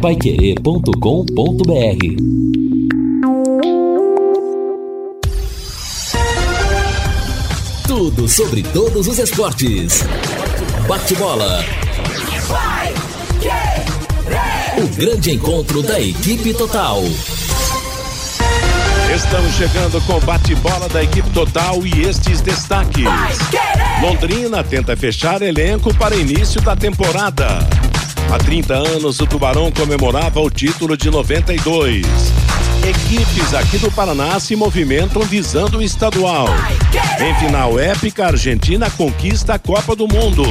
[0.00, 0.90] paiquerê.com.br
[7.86, 10.02] Tudo sobre todos os esportes.
[10.88, 11.62] Bate-bola.
[14.78, 17.02] O grande encontro da equipe total.
[19.14, 23.04] Estamos chegando com o bate-bola da equipe total e estes destaques.
[24.00, 27.58] Londrina tenta fechar elenco para início da temporada.
[28.32, 32.06] Há 30 anos, o Tubarão comemorava o título de 92.
[32.88, 36.46] Equipes aqui do Paraná se movimentam visando o estadual.
[37.18, 40.44] Em final épica, a Argentina conquista a Copa do Mundo.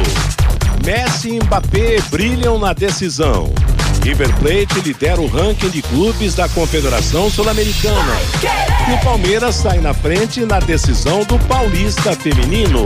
[0.85, 3.49] Messi e Mbappé brilham na decisão.
[4.03, 8.17] River Plate lidera o ranking de clubes da Confederação Sul-Americana.
[8.89, 12.85] E o Palmeiras sai na frente na decisão do Paulista Feminino.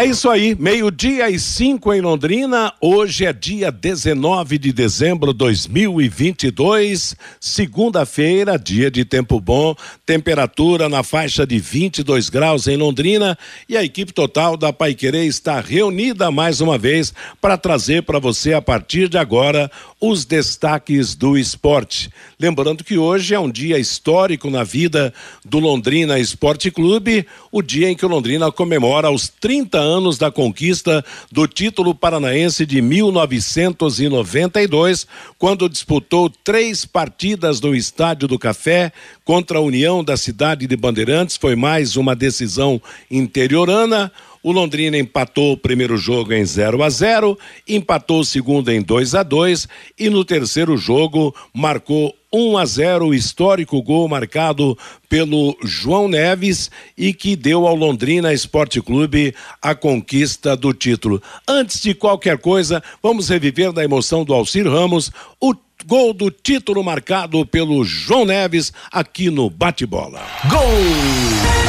[0.00, 2.72] É isso aí, meio-dia e cinco em Londrina.
[2.80, 9.76] Hoje é dia 19 de dezembro de 2022, segunda-feira, dia de tempo bom,
[10.06, 13.36] temperatura na faixa de 22 graus em Londrina
[13.68, 18.54] e a equipe total da Paiquerê está reunida mais uma vez para trazer para você
[18.54, 19.70] a partir de agora
[20.00, 22.08] os destaques do esporte.
[22.38, 25.12] Lembrando que hoje é um dia histórico na vida
[25.44, 30.30] do Londrina Esporte Clube, o dia em que o Londrina comemora os 30 anos da
[30.30, 35.04] conquista do título paranaense de 1992,
[35.36, 38.92] quando disputou três partidas no Estádio do Café
[39.24, 41.36] contra a União da cidade de Bandeirantes.
[41.36, 44.12] Foi mais uma decisão interiorana.
[44.44, 47.36] O Londrina empatou o primeiro jogo em 0 a 0,
[47.68, 49.66] empatou o segundo em 2 a 2
[49.98, 56.70] e no terceiro jogo marcou 1 a 0 o histórico gol marcado pelo João Neves
[56.96, 61.20] e que deu ao Londrina Esporte Clube a conquista do título.
[61.46, 65.54] Antes de qualquer coisa, vamos reviver da emoção do Alcir Ramos, o
[65.86, 70.22] gol do título marcado pelo João Neves aqui no bate-bola.
[70.48, 71.59] Gol!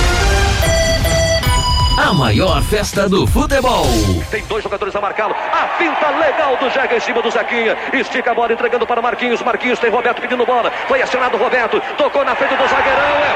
[1.97, 3.85] A maior festa do futebol.
[4.29, 5.35] Tem dois jogadores a marcá-lo.
[5.35, 7.77] A finta legal do Jega em cima do Zequinha.
[7.93, 9.41] Estica a bola entregando para Marquinhos.
[9.41, 10.71] Marquinhos tem Roberto pedindo bola.
[10.87, 11.81] Foi acionado Roberto.
[11.97, 13.01] Tocou na frente do zagueirão.
[13.01, 13.33] É...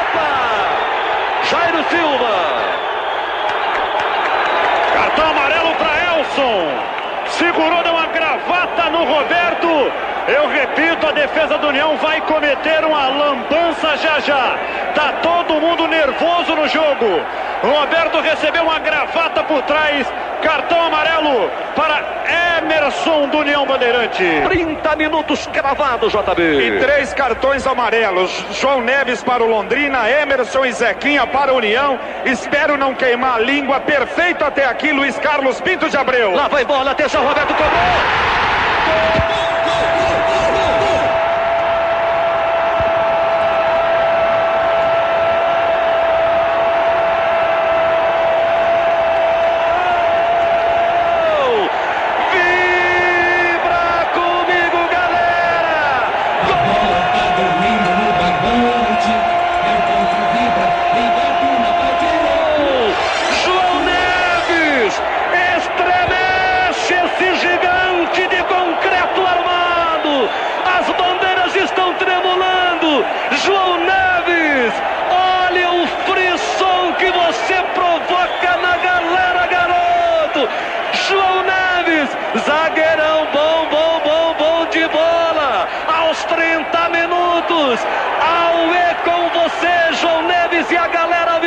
[0.00, 1.44] Opa!
[1.50, 2.60] Jairo Silva.
[4.94, 6.90] Cartão amarelo para Elson.
[7.38, 9.92] Segurou, deu uma gravata no Roberto.
[10.30, 14.56] Eu repito, a defesa do União vai cometer uma lambança já já.
[14.94, 17.20] Tá todo mundo nervoso no jogo.
[17.62, 20.06] Roberto recebeu uma gravata por trás.
[20.40, 22.02] Cartão amarelo para
[22.58, 24.24] Emerson do União Bandeirante.
[24.48, 26.42] 30 minutos cravado, JB.
[26.42, 28.30] E três cartões amarelos.
[28.52, 31.98] João Neves para o Londrina, Emerson e Zequinha para o União.
[32.24, 33.80] Espero não queimar a língua.
[33.80, 36.32] Perfeito até aqui, Luiz Carlos Pinto de Abreu.
[36.34, 37.70] Lá vai bola, atenção, Roberto cobrou.
[38.86, 39.49] Gol!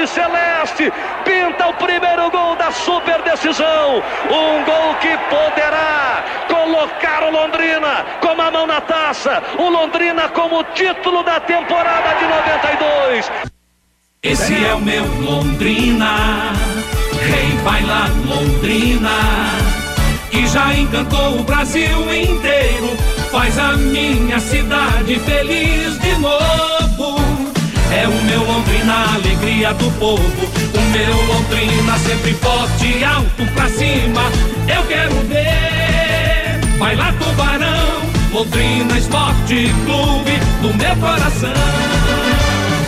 [0.08, 0.91] Celeste
[1.24, 4.03] pinta o primeiro gol da super decisão.
[4.30, 9.42] Um gol que poderá colocar o Londrina com a mão na taça.
[9.57, 13.54] O Londrina como título da temporada de 92.
[14.24, 16.54] Esse é o meu Londrina,
[17.19, 19.10] rei vai lá Londrina,
[20.31, 22.95] que já encantou o Brasil inteiro,
[23.30, 26.73] faz a minha cidade feliz de novo.
[27.95, 30.24] É o meu Londrina, alegria do povo.
[30.24, 34.22] O meu Londrina sempre forte, alto pra cima.
[34.68, 36.78] Eu quero ver.
[36.80, 38.04] Vai lá, Tubarão.
[38.34, 40.31] Londrina Esporte Clube
[40.62, 41.54] do meu coração.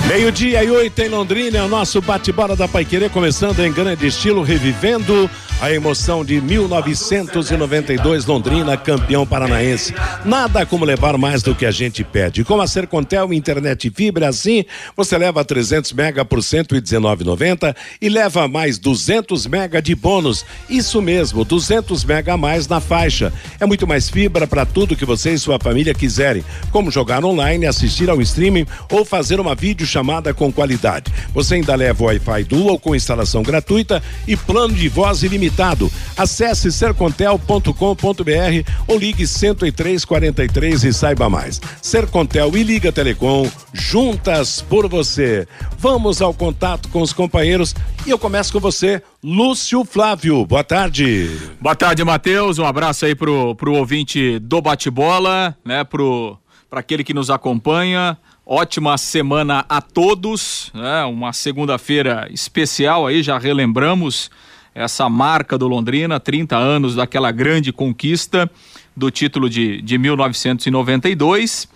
[0.07, 4.43] Meio-dia e oito em Londrina, é o nosso bate-bola da Paiquerê, começando em grande estilo,
[4.43, 5.29] revivendo
[5.65, 9.95] a emoção de 1992, Londrina, campeão paranaense.
[10.23, 12.43] Nada como levar mais do que a gente pede.
[12.43, 14.63] Com a Sercontel Internet Fibra, assim,
[14.95, 20.45] você leva 300 mega por 119,90 e leva mais 200 mega de bônus.
[20.69, 23.33] Isso mesmo, 200 mega a mais na faixa.
[23.59, 27.65] É muito mais fibra para tudo que você e sua família quiserem, como jogar online,
[27.65, 31.11] assistir ao streaming ou fazer uma videochamada com qualidade.
[31.33, 35.91] Você ainda leva Wi-Fi Dual com instalação gratuita e plano de voz ilimitado limitado.
[36.17, 41.61] Acesse sercontel.com.br ou ligue 10343 e saiba mais.
[41.81, 45.47] Sercontel e Liga Telecom, juntas por você.
[45.77, 47.73] Vamos ao contato com os companheiros
[48.05, 50.45] e eu começo com você, Lúcio Flávio.
[50.45, 51.29] Boa tarde.
[51.59, 52.59] Boa tarde, Matheus.
[52.59, 55.83] Um abraço aí pro, pro ouvinte do bate-bola, né?
[55.83, 56.37] Pro,
[56.69, 58.17] para aquele que nos acompanha.
[58.47, 61.03] Ótima semana a todos, né?
[61.05, 64.29] Uma segunda-feira especial aí, já relembramos
[64.75, 68.51] essa marca do Londrina, 30 anos daquela grande conquista
[68.95, 71.67] do título de, de 1992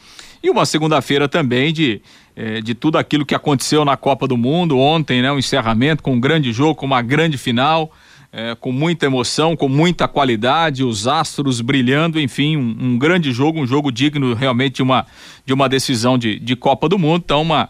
[0.43, 2.01] e uma segunda-feira também de,
[2.35, 5.31] eh, de tudo aquilo que aconteceu na Copa do Mundo ontem, né?
[5.31, 7.91] Um encerramento com um grande jogo, com uma grande final,
[8.31, 13.59] eh, com muita emoção, com muita qualidade, os astros brilhando, enfim, um, um, grande jogo,
[13.59, 15.05] um jogo digno realmente de uma,
[15.45, 17.23] de uma decisão de, de Copa do Mundo.
[17.25, 17.69] Então, uma,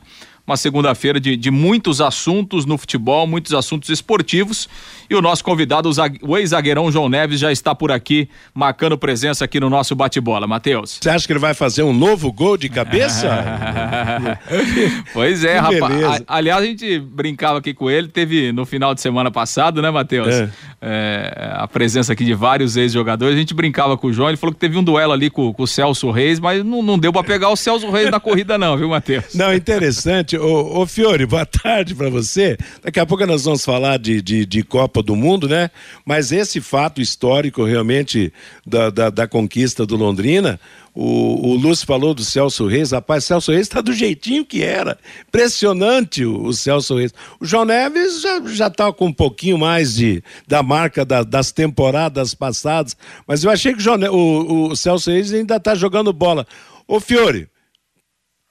[0.50, 4.68] uma segunda-feira de, de muitos assuntos no futebol, muitos assuntos esportivos.
[5.08, 5.90] E o nosso convidado,
[6.22, 10.48] o ex-zagueirão João Neves, já está por aqui, marcando presença aqui no nosso bate-bola.
[10.48, 11.00] Matheus.
[11.02, 13.28] Você acha que ele vai fazer um novo gol de cabeça?
[15.14, 16.24] pois é, rapaz.
[16.28, 20.34] Aliás, a gente brincava aqui com ele, teve no final de semana passado, né, Matheus?
[20.34, 20.50] É.
[20.82, 23.36] É, a presença aqui de vários ex-jogadores.
[23.36, 25.64] A gente brincava com o João, ele falou que teve um duelo ali com, com
[25.64, 28.78] o Celso Reis, mas não, não deu para pegar o Celso Reis na corrida, não,
[28.78, 29.36] viu, Matheus?
[29.36, 30.39] Não, interessante.
[30.40, 32.58] Ô, ô Fiore, boa tarde para você.
[32.82, 35.70] Daqui a pouco nós vamos falar de, de, de Copa do Mundo, né?
[36.06, 38.32] Mas esse fato histórico realmente
[38.66, 40.60] da, da, da conquista do Londrina,
[40.96, 44.98] o, o Lúcio falou do Celso Reis, rapaz, Celso Reis está do jeitinho que era.
[45.28, 47.14] Impressionante o, o, Celso Reis.
[47.40, 51.52] O João Neves já, já tá com um pouquinho mais de, da marca da, das
[51.52, 52.96] temporadas passadas,
[53.28, 56.48] mas eu achei que o, João, o, o Celso Reis ainda está jogando bola.
[56.88, 57.48] Ô Fiore,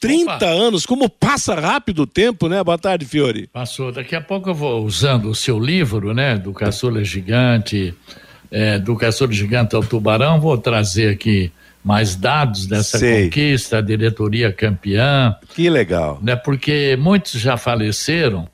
[0.00, 0.46] 30 Opa.
[0.46, 2.62] anos, como passa rápido o tempo, né?
[2.62, 3.48] Boa tarde, Fiore.
[3.48, 3.90] Passou.
[3.90, 6.36] Daqui a pouco eu vou usando o seu livro, né?
[6.36, 7.94] Do Caçula Gigante,
[8.50, 11.50] é, do Caçula Gigante ao Tubarão, vou trazer aqui
[11.82, 13.24] mais dados dessa Sei.
[13.24, 15.34] conquista, a diretoria campeã.
[15.54, 16.18] Que legal.
[16.22, 16.36] Né?
[16.36, 18.48] Porque muitos já faleceram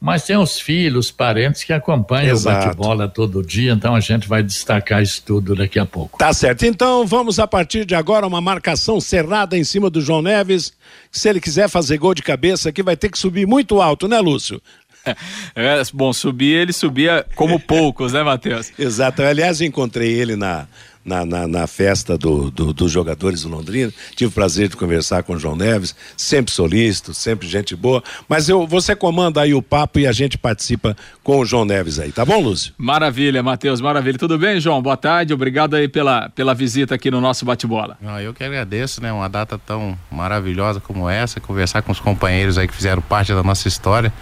[0.00, 2.56] mas tem os filhos, parentes que acompanham Exato.
[2.56, 6.18] o bate-bola todo dia, então a gente vai destacar isso tudo daqui a pouco.
[6.18, 6.64] Tá certo.
[6.64, 10.72] Então vamos a partir de agora uma marcação cerrada em cima do João Neves.
[11.12, 14.18] Se ele quiser fazer gol de cabeça aqui, vai ter que subir muito alto, né,
[14.18, 14.60] Lúcio?
[15.56, 18.70] É, bom, subir ele subia como poucos, né, Matheus?
[18.78, 19.22] Exato.
[19.22, 20.68] Aliás, encontrei ele na,
[21.10, 23.92] na, na, na festa do, do, dos jogadores do Londrina.
[24.14, 28.02] Tive o prazer de conversar com o João Neves, sempre solícito, sempre gente boa.
[28.28, 31.98] Mas eu, você comanda aí o papo e a gente participa com o João Neves
[31.98, 32.72] aí, tá bom, Lúcio?
[32.78, 34.18] Maravilha, Matheus, maravilha.
[34.18, 34.80] Tudo bem, João?
[34.80, 37.98] Boa tarde, obrigado aí pela, pela visita aqui no nosso bate-bola.
[38.22, 39.12] Eu que agradeço, né?
[39.12, 43.42] Uma data tão maravilhosa como essa, conversar com os companheiros aí que fizeram parte da
[43.42, 44.12] nossa história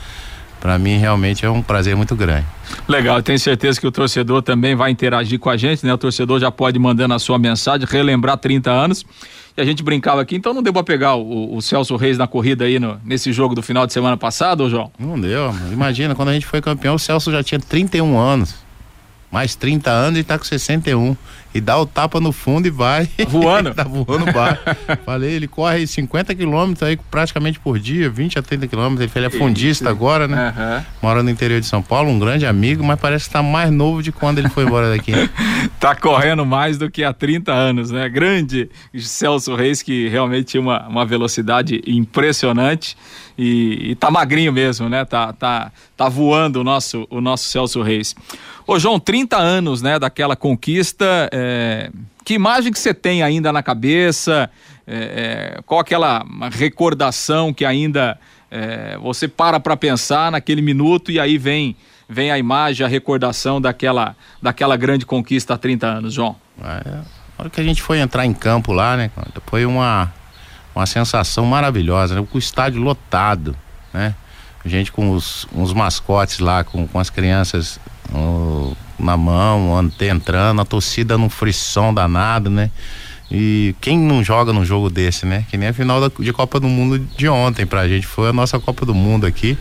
[0.61, 2.47] para mim realmente é um prazer muito grande.
[2.87, 5.93] Legal, tenho certeza que o torcedor também vai interagir com a gente, né?
[5.93, 9.05] O torcedor já pode mandando a sua mensagem, relembrar 30 anos.
[9.57, 12.27] E a gente brincava aqui, então não deu pra pegar o, o Celso Reis na
[12.27, 14.93] corrida aí no, nesse jogo do final de semana passado, João?
[14.99, 18.69] Não deu, imagina, quando a gente foi campeão, o Celso já tinha 31 anos
[19.31, 21.17] mais 30 anos e tá com 61.
[21.55, 23.09] E dá o tapa no fundo e vai.
[23.29, 23.73] Voando?
[23.75, 24.61] tá voando bar.
[25.05, 29.17] Falei, ele corre 50 quilômetros aí praticamente por dia, 20 a 30 quilômetros.
[29.17, 30.55] Ele é fundista agora, né?
[30.57, 30.85] Uhum.
[31.03, 34.03] Mora no interior de São Paulo, um grande amigo, mas parece que tá mais novo
[34.03, 35.13] de quando ele foi embora daqui.
[35.81, 38.09] tá correndo mais do que há 30 anos, né?
[38.09, 42.97] Grande Celso Reis, que realmente tinha uma, uma velocidade impressionante
[43.39, 45.05] e, e tá magrinho mesmo, né?
[45.05, 48.15] Tá, tá, tá voando o nosso, o nosso Celso Reis.
[48.67, 51.91] Ô João, 30 anos, né, daquela conquista, é...
[52.25, 54.51] que imagem que você tem ainda na cabeça?
[54.87, 58.19] É, é, qual aquela recordação que ainda
[58.51, 61.77] é, você para para pensar naquele minuto e aí vem
[62.09, 66.37] vem a imagem, a recordação daquela, daquela grande conquista há 30 anos, João?
[66.59, 67.01] É,
[67.37, 69.11] a hora que a gente foi entrar em campo lá, né,
[69.47, 70.11] foi uma,
[70.75, 73.55] uma sensação maravilhosa, né, o estádio lotado,
[73.93, 74.15] né,
[74.65, 77.79] gente com os, uns mascotes lá, com, com as crianças
[78.99, 82.71] na mão, entrando, a torcida num frisson danado, né?
[83.31, 85.45] E quem não joga num jogo desse, né?
[85.51, 88.07] Que nem a final da, de Copa do Mundo de ontem pra gente.
[88.07, 89.57] Foi a nossa Copa do Mundo aqui.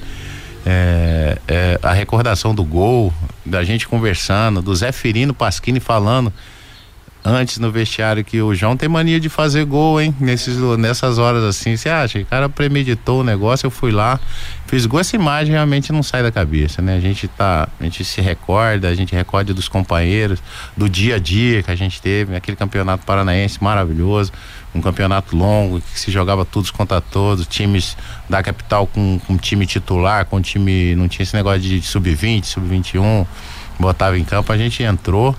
[0.65, 3.13] É, é, a recordação do gol,
[3.45, 6.31] da gente conversando, do Zé Firino Pasquini falando
[7.27, 10.15] antes no vestiário que o João tem mania de fazer gol, hein?
[10.17, 12.19] Nesses, nessas horas assim, você acha?
[12.19, 14.17] O cara premeditou o negócio, eu fui lá,
[14.65, 16.95] fiz gol, essa imagem realmente não sai da cabeça, né?
[16.95, 20.41] A gente tá, a gente se recorda, a gente recorda dos companheiros,
[20.75, 24.31] do dia a dia que a gente teve, aquele campeonato paranaense maravilhoso,
[24.73, 27.97] um campeonato longo que se jogava todos contra todos, times
[28.29, 33.27] da capital com, com time titular, com time, não tinha esse negócio de sub-20, sub-21,
[33.77, 35.35] botava em campo, a gente entrou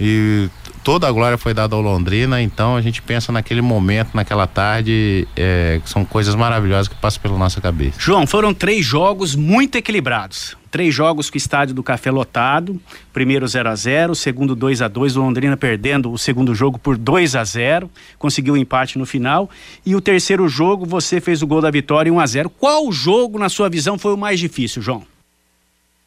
[0.00, 0.48] e
[0.84, 5.26] toda a glória foi dada ao Londrina, então a gente pensa naquele momento, naquela tarde,
[5.34, 7.96] é, que são coisas maravilhosas que passam pela nossa cabeça.
[7.98, 10.54] João, foram três jogos muito equilibrados.
[10.70, 12.80] Três jogos com o estádio do Café lotado.
[13.12, 16.98] Primeiro 0 a 0 segundo 2 a 2 o Londrina perdendo o segundo jogo por
[16.98, 17.88] 2 a 0
[18.18, 19.48] conseguiu o um empate no final.
[19.86, 23.38] E o terceiro jogo, você fez o gol da vitória 1 a 0 Qual jogo,
[23.38, 25.13] na sua visão, foi o mais difícil, João?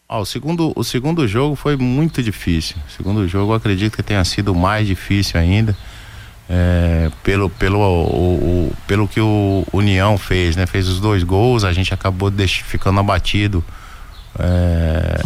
[0.09, 2.77] O, segundo, o segundo jogo foi muito difícil.
[2.87, 5.75] O segundo jogo eu acredito que tenha sido mais difícil ainda.
[6.49, 10.65] É, pelo, pelo, o, o, pelo que o União fez, né?
[10.65, 13.63] Fez os dois gols, a gente acabou deix, ficando abatido.
[14.39, 15.21] É,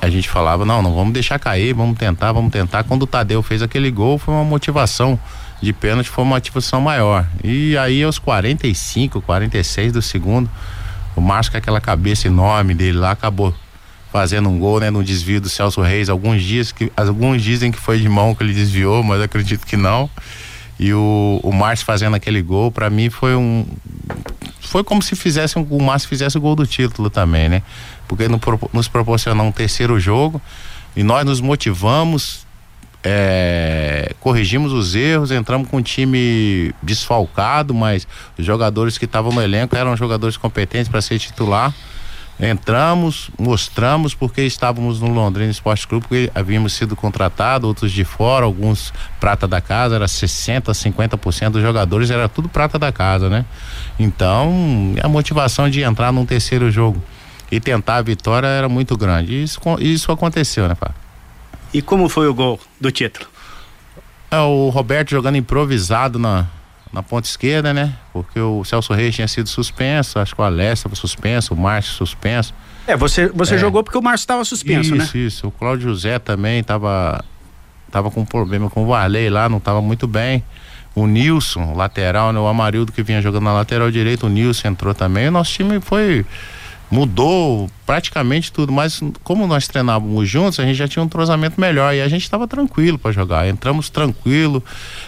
[0.00, 2.82] a gente falava, não, não vamos deixar cair, vamos tentar, vamos tentar.
[2.82, 5.18] Quando o Tadeu fez aquele gol, foi uma motivação
[5.62, 7.24] de pênalti, foi uma motivação maior.
[7.42, 10.50] E aí aos 45, 46 do segundo,
[11.14, 13.54] o Márcio com aquela cabeça enorme dele lá acabou
[14.14, 16.08] fazendo um gol, né, no desvio do Celso Reis.
[16.08, 19.76] Alguns dias que alguns dizem que foi de mão que ele desviou, mas acredito que
[19.76, 20.08] não.
[20.78, 23.66] E o, o Márcio fazendo aquele gol, para mim foi um
[24.60, 27.62] foi como se fizesse o Márcio fizesse o gol do título também, né?
[28.06, 28.40] Porque no,
[28.72, 30.40] nos proporcionou um terceiro jogo
[30.94, 32.46] e nós nos motivamos,
[33.02, 38.06] é, corrigimos os erros, entramos com um time desfalcado, mas
[38.38, 41.74] os jogadores que estavam no elenco eram jogadores competentes para ser titular.
[42.38, 48.44] Entramos, mostramos porque estávamos no Londrina Esporte Clube, porque havíamos sido contratados, outros de fora,
[48.44, 53.44] alguns prata da casa, era 60, 50% dos jogadores, era tudo prata da casa, né?
[53.98, 54.52] Então,
[55.02, 57.00] a motivação de entrar num terceiro jogo
[57.52, 59.40] e tentar a vitória era muito grande.
[59.40, 60.96] Isso, isso aconteceu, né, Fábio?
[61.72, 63.26] E como foi o gol do título?
[64.28, 66.46] É, o Roberto jogando improvisado na,
[66.94, 67.92] na ponta esquerda, né?
[68.12, 71.92] Porque o Celso Reis tinha sido suspenso, acho que o Alessio estava suspenso, o Márcio
[71.92, 72.54] suspenso.
[72.86, 73.58] É, você, você é.
[73.58, 75.04] jogou porque o Márcio estava suspenso, isso, né?
[75.04, 75.48] Isso, isso.
[75.48, 77.24] O Cláudio José também estava
[77.90, 80.44] tava com problema com o Varley lá, não estava muito bem.
[80.94, 82.38] O Nilson, lateral, né?
[82.38, 85.26] O Amarildo que vinha jogando na lateral direito, o Nilson entrou também.
[85.26, 86.24] O nosso time foi
[86.94, 91.92] mudou praticamente tudo, mas como nós treinávamos juntos, a gente já tinha um entrosamento melhor
[91.92, 93.48] e a gente estava tranquilo para jogar.
[93.48, 94.62] Entramos tranquilo,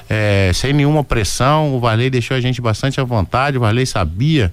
[0.08, 1.76] é, sem nenhuma pressão.
[1.76, 3.56] O Varley deixou a gente bastante à vontade.
[3.56, 4.52] O Varley sabia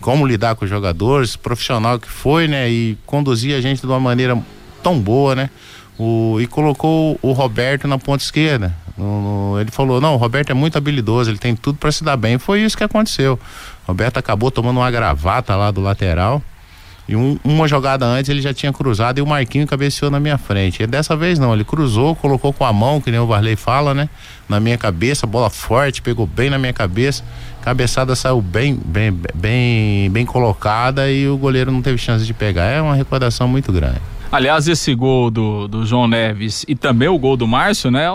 [0.00, 2.70] como lidar com os jogadores, profissional que foi, né?
[2.70, 4.42] E conduzia a gente de uma maneira
[4.82, 5.50] tão boa, né?
[5.98, 8.74] O, e colocou o Roberto na ponta esquerda.
[8.96, 12.02] No, no, ele falou: não, o Roberto é muito habilidoso, ele tem tudo para se
[12.02, 12.38] dar bem.
[12.38, 13.38] Foi isso que aconteceu.
[13.86, 16.42] Roberto acabou tomando uma gravata lá do lateral
[17.08, 20.38] e um, uma jogada antes ele já tinha cruzado e o Marquinho cabeceou na minha
[20.38, 20.82] frente.
[20.82, 23.92] E dessa vez não, ele cruzou, colocou com a mão, que nem o Varley fala,
[23.92, 24.08] né?
[24.48, 27.24] Na minha cabeça, bola forte, pegou bem na minha cabeça.
[27.62, 32.64] Cabeçada saiu bem, bem, bem, bem colocada e o goleiro não teve chance de pegar.
[32.64, 34.00] É uma recordação muito grande.
[34.32, 38.06] Aliás, esse gol do, do João Neves e também o gol do Márcio, né?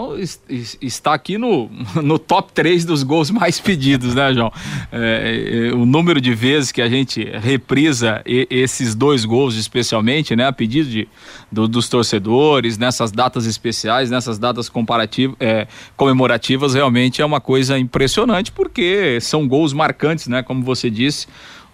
[0.82, 1.70] Está aqui no,
[2.02, 4.52] no top 3 dos gols mais pedidos, né, João?
[4.92, 10.48] É, é, o número de vezes que a gente reprisa esses dois gols, especialmente, né?
[10.48, 11.08] A pedido de,
[11.52, 17.78] do, dos torcedores, nessas datas especiais, nessas datas comparativas, é, comemorativas, realmente é uma coisa
[17.78, 20.42] impressionante, porque são gols marcantes, né?
[20.42, 21.28] Como você disse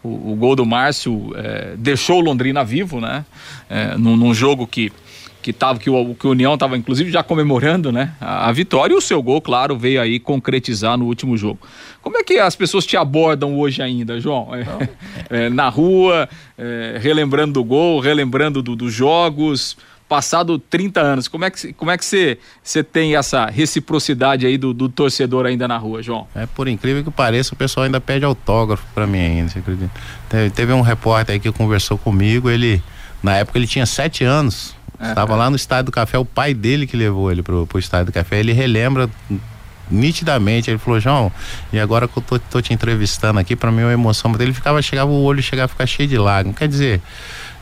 [0.03, 3.25] o, o gol do Márcio é, deixou o Londrina vivo, né?
[3.69, 4.91] É, num, num, jogo que
[5.41, 8.13] que tava que o, que o União estava inclusive já comemorando, né?
[8.19, 11.59] A, a, vitória e o seu gol, claro, veio aí concretizar no último jogo.
[12.01, 14.49] Como é que as pessoas te abordam hoje ainda, João?
[14.55, 14.65] É,
[15.45, 19.75] é, na rua, é, relembrando do gol, relembrando do, dos jogos
[20.07, 21.27] passado 30 anos.
[21.27, 25.45] Como é que, como é que você, você tem essa reciprocidade aí do, do, torcedor
[25.45, 26.27] ainda na rua, João?
[26.35, 29.91] É, por incrível que pareça, o pessoal ainda pede autógrafo para mim ainda, você acredita?
[30.29, 32.81] Teve, teve, um repórter aí que conversou comigo, ele,
[33.21, 36.85] na época ele tinha sete anos, estava lá no Estádio do Café, o pai dele
[36.87, 39.09] que levou ele pro, pro Estádio do Café, ele relembra
[39.89, 41.31] nitidamente, ele falou, João,
[41.71, 44.39] e agora que eu tô, tô te entrevistando aqui, para mim é uma emoção, mas
[44.41, 47.01] ele ficava, chegava o olho, chegava a ficar cheio de lágrimas, quer dizer,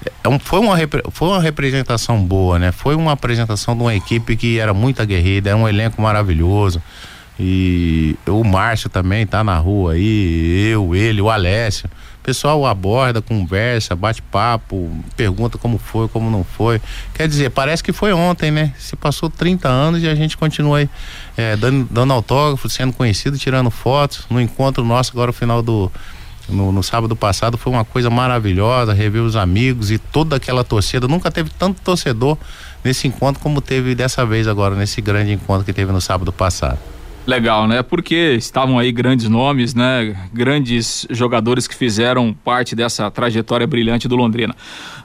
[0.05, 0.75] é foi, uma,
[1.11, 2.71] foi uma representação boa, né?
[2.71, 6.81] Foi uma apresentação de uma equipe que era muito aguerrida, era um elenco maravilhoso.
[7.39, 11.89] E o Márcio também tá na rua aí, eu, ele, o Alessio.
[12.21, 16.79] O pessoal aborda, conversa, bate papo, pergunta como foi, como não foi.
[17.15, 18.75] Quer dizer, parece que foi ontem, né?
[18.77, 20.89] Se passou 30 anos e a gente continua aí
[21.35, 24.27] é, dando, dando autógrafo, sendo conhecido, tirando fotos.
[24.29, 25.91] No encontro nosso agora, no final do.
[26.47, 31.07] No, no, sábado passado foi uma coisa maravilhosa, rever os amigos e toda aquela torcida.
[31.07, 32.37] Nunca teve tanto torcedor
[32.83, 36.77] nesse encontro como teve dessa vez agora, nesse grande encontro que teve no sábado passado.
[37.25, 37.83] Legal, né?
[37.83, 40.17] Porque estavam aí grandes nomes, né?
[40.33, 44.55] Grandes jogadores que fizeram parte dessa trajetória brilhante do Londrina.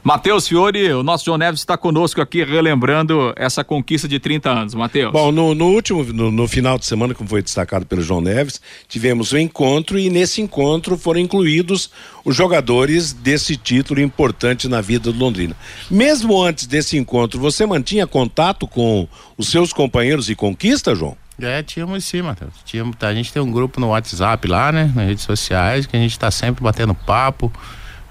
[0.03, 4.73] Matheus Fiore, o nosso João Neves está conosco aqui relembrando essa conquista de 30 anos.
[4.73, 5.11] Matheus.
[5.11, 8.59] Bom, no, no último, no, no, final de semana, como foi destacado pelo João Neves,
[8.87, 11.91] tivemos um encontro e nesse encontro foram incluídos
[12.25, 15.55] os jogadores desse título importante na vida do Londrina.
[15.89, 19.07] Mesmo antes desse encontro, você mantinha contato com
[19.37, 21.15] os seus companheiros de conquista, João?
[21.39, 22.53] É, tínhamos sim, Matheus.
[22.65, 24.91] Tínhamos, a gente tem um grupo no WhatsApp lá, né?
[24.95, 27.51] Nas redes sociais, que a gente está sempre batendo papo.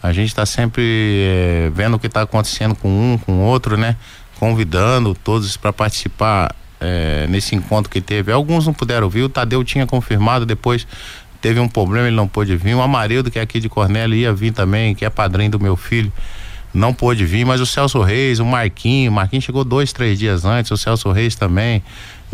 [0.02, 3.96] A gente está sempre é, vendo o que está acontecendo com um, com outro, né?
[4.38, 8.30] Convidando todos para participar é, nesse encontro que teve.
[8.30, 10.86] Alguns não puderam vir, o Tadeu tinha confirmado, depois
[11.40, 12.76] teve um problema, ele não pôde vir.
[12.76, 15.76] O Amarildo, que é aqui de Cornélio, ia vir também, que é padrinho do meu
[15.76, 16.12] filho
[16.76, 20.44] não pôde vir, mas o Celso Reis, o Marquinho, o Marquinho chegou dois, três dias
[20.44, 21.82] antes, o Celso Reis também.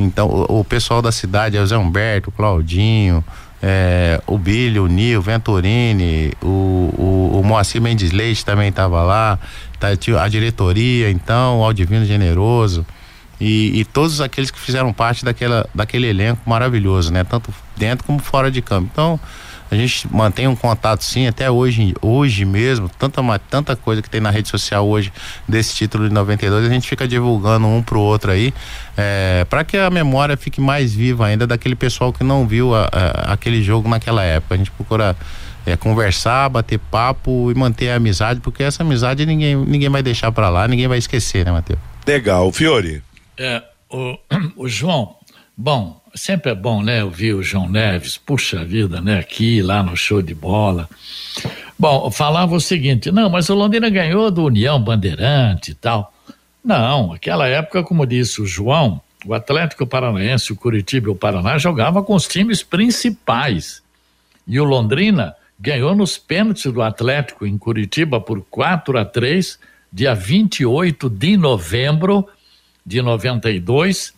[0.05, 3.25] Então, o, o pessoal da cidade, é o Zé Humberto, Claudinho,
[3.63, 9.03] é, o Billy, o Nil, o Venturini, o, o, o Moacir Mendes Leite também estava
[9.03, 9.39] lá,
[9.79, 9.89] tá,
[10.21, 12.85] a diretoria, então, o Aldivino Generoso.
[13.41, 17.25] E, e, todos aqueles que fizeram parte daquela, daquele elenco maravilhoso, né?
[17.25, 18.89] Tanto dentro como fora de campo.
[18.93, 19.19] Então,
[19.73, 24.21] a gente mantém um contato sim, até hoje, hoje mesmo, tanta, tanta coisa que tem
[24.21, 25.11] na rede social hoje
[25.49, 28.53] desse título de 92, a gente fica divulgando um pro outro aí,
[28.99, 32.87] é, para que a memória fique mais viva ainda daquele pessoal que não viu a,
[32.93, 34.55] a, aquele jogo naquela época.
[34.55, 35.17] A gente procura
[35.65, 40.31] é, conversar, bater papo e manter a amizade, porque essa amizade ninguém, ninguém vai deixar
[40.33, 41.81] para lá, ninguém vai esquecer, né, Matheus?
[42.07, 43.03] Legal, Fiore.
[43.39, 44.19] É, o,
[44.55, 45.17] o João,
[45.57, 49.97] bom, sempre é bom, né, ouvir o João Neves, puxa vida, né, aqui, lá no
[49.97, 50.89] show de bola.
[51.79, 56.13] Bom, falava o seguinte, não, mas o Londrina ganhou do União Bandeirante e tal.
[56.65, 61.59] Não, aquela época, como disse o João, o Atlético Paranaense, o Curitiba e o Paraná
[61.59, 63.83] jogavam com os times principais.
[64.47, 69.59] E o Londrina ganhou nos pênaltis do Atlético em Curitiba por 4 a 3,
[69.93, 72.29] dia 28 de novembro
[72.85, 74.13] de 92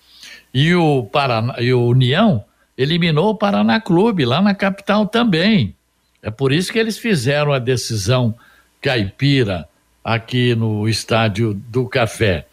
[0.54, 2.44] e o, Paraná, e o União
[2.78, 5.74] eliminou o Paraná Clube lá na capital também.
[6.22, 8.34] É por isso que eles fizeram a decisão
[8.80, 9.68] caipira
[10.02, 12.46] aqui no estádio do Café.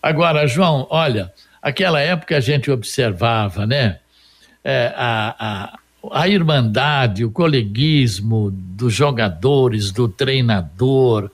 [0.00, 3.98] Agora, João, olha, aquela época a gente observava, né?
[4.64, 11.30] É, a, a, a irmandade, o coleguismo dos jogadores, do treinador,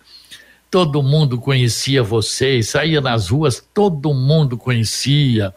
[0.71, 5.55] todo mundo conhecia vocês, saía nas ruas, todo mundo conhecia.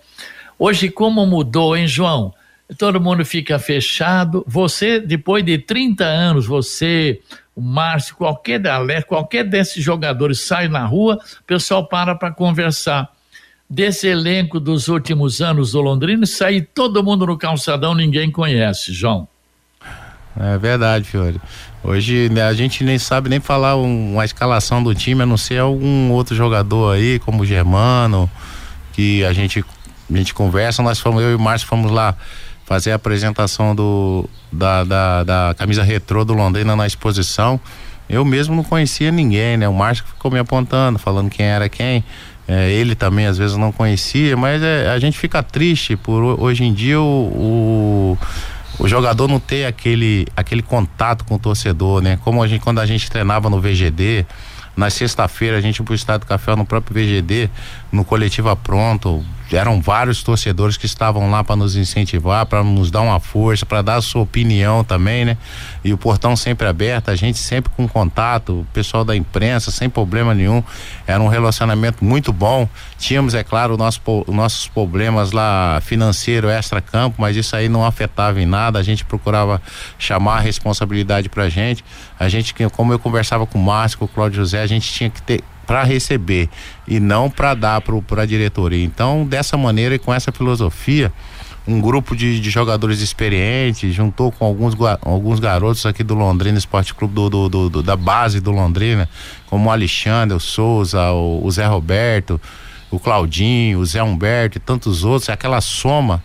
[0.63, 2.35] Hoje, como mudou, hein, João?
[2.77, 4.45] Todo mundo fica fechado.
[4.47, 7.19] Você, depois de 30 anos, você,
[7.55, 8.61] o Márcio, qualquer,
[9.07, 13.09] qualquer desses jogadores sai na rua, o pessoal para para conversar.
[13.67, 19.27] Desse elenco dos últimos anos do Londrina, sai todo mundo no calçadão, ninguém conhece, João.
[20.39, 21.41] É verdade, Fiore.
[21.83, 25.37] Hoje né, a gente nem sabe nem falar um, uma escalação do time, a não
[25.37, 28.29] ser algum outro jogador aí, como o Germano,
[28.93, 29.65] que a gente
[30.13, 32.15] a gente conversa, nós fomos, eu e o Márcio fomos lá
[32.65, 37.59] fazer a apresentação do, da, da, da camisa retrô do Londrina na exposição.
[38.09, 39.67] Eu mesmo não conhecia ninguém, né?
[39.67, 42.03] O Márcio ficou me apontando, falando quem era quem.
[42.47, 46.63] É, ele também às vezes não conhecia, mas é, a gente fica triste por hoje
[46.63, 48.17] em dia o,
[48.79, 52.19] o, o, jogador não ter aquele, aquele contato com o torcedor, né?
[52.23, 54.25] Como a gente, quando a gente treinava no VGD,
[54.75, 57.49] na sexta-feira a gente ia pro Estado do Café no próprio VGD,
[57.91, 59.23] no Coletiva Pronto,
[59.55, 63.81] eram vários torcedores que estavam lá para nos incentivar, para nos dar uma força, para
[63.81, 65.37] dar a sua opinião também, né?
[65.83, 69.89] E o portão sempre aberto, a gente sempre com contato, o pessoal da imprensa, sem
[69.89, 70.63] problema nenhum.
[71.05, 72.67] Era um relacionamento muito bom.
[72.97, 78.41] Tínhamos, é claro, nosso, os nossos problemas lá financeiro, extra-campo, mas isso aí não afetava
[78.41, 78.79] em nada.
[78.79, 79.61] A gente procurava
[79.97, 81.83] chamar a responsabilidade pra gente.
[82.19, 85.09] A gente, como eu conversava com o Márcio, com o Cláudio José, a gente tinha
[85.09, 86.49] que ter para receber
[86.85, 88.83] e não para dar para a diretoria.
[88.83, 91.13] Então, dessa maneira e com essa filosofia,
[91.65, 96.93] um grupo de, de, jogadores experientes juntou com alguns, alguns garotos aqui do Londrina Esporte
[96.93, 99.07] Clube do, do, do, da base do Londrina,
[99.47, 102.41] como o Alexandre, o Souza, o, o Zé Roberto,
[102.89, 106.21] o Claudinho, o Zé Humberto e tantos outros, aquela soma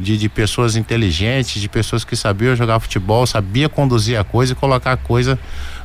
[0.00, 4.56] de, de pessoas inteligentes, de pessoas que sabiam jogar futebol, sabia conduzir a coisa e
[4.56, 5.38] colocar a coisa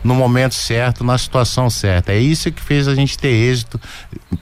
[0.03, 2.13] no momento certo, na situação certa.
[2.13, 3.79] É isso que fez a gente ter êxito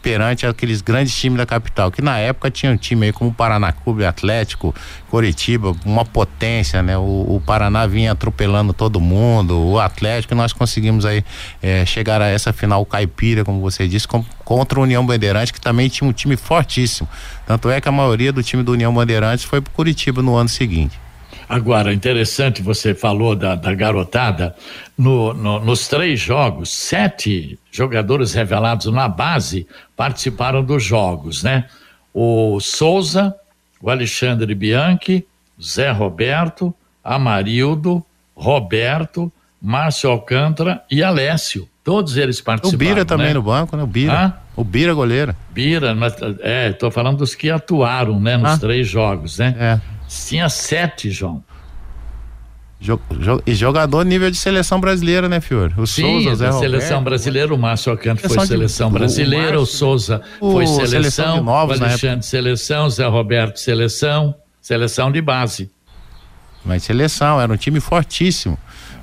[0.02, 3.72] perante aqueles grandes times da capital, que na época tinha um time aí como Paraná
[3.72, 4.76] Clube Atlético,
[5.14, 6.98] Coritiba, uma potência, né?
[6.98, 11.24] O, o Paraná vinha atropelando todo mundo, o Atlético, nós conseguimos aí
[11.62, 15.62] é, chegar a essa final caipira, como você disse, com, contra o União Bandeirante, que
[15.62, 17.08] também tinha um time fortíssimo.
[17.46, 20.50] Tanto é que a maioria do time do União Bandeirantes foi para Curitiba no ano
[20.50, 21.00] seguinte.
[21.48, 24.56] Agora, interessante, você falou da, da garotada.
[24.98, 31.66] No, no, nos três jogos, sete jogadores revelados na base participaram dos jogos, né?
[32.12, 33.36] O Souza,
[33.84, 35.28] o Alexandre Bianchi,
[35.62, 38.02] Zé Roberto, Amarildo,
[38.34, 39.30] Roberto,
[39.62, 41.68] Márcio Alcântara e Alessio.
[41.84, 42.76] Todos eles participaram.
[42.76, 43.34] O Bira também né?
[43.34, 43.84] no banco, né?
[43.84, 44.14] O Bira.
[44.14, 44.42] Ah?
[44.56, 45.36] O Bira goleiro.
[45.50, 48.58] Bira, mas é, tô falando dos que atuaram, né, nos ah?
[48.58, 49.54] três jogos, né?
[49.60, 49.82] É.
[50.08, 51.44] Tinha sete, João.
[53.46, 55.74] E jogador nível de seleção brasileira, né, Fior?
[55.78, 59.62] O Sim, Souza, Zé seleção brasileira, o Márcio Alcântara foi seleção de, brasileira, o, Márcio,
[59.62, 65.22] o Souza foi seleção, seleção de novos, o Alexandre seleção, Zé Roberto seleção, seleção de
[65.22, 65.72] base.
[66.66, 68.58] Mas seleção, era um time fortíssimo.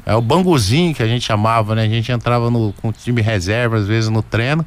[0.05, 1.85] É o banguzinho que a gente chamava, né?
[1.85, 4.65] A gente entrava no, com o time reserva, às vezes, no treino.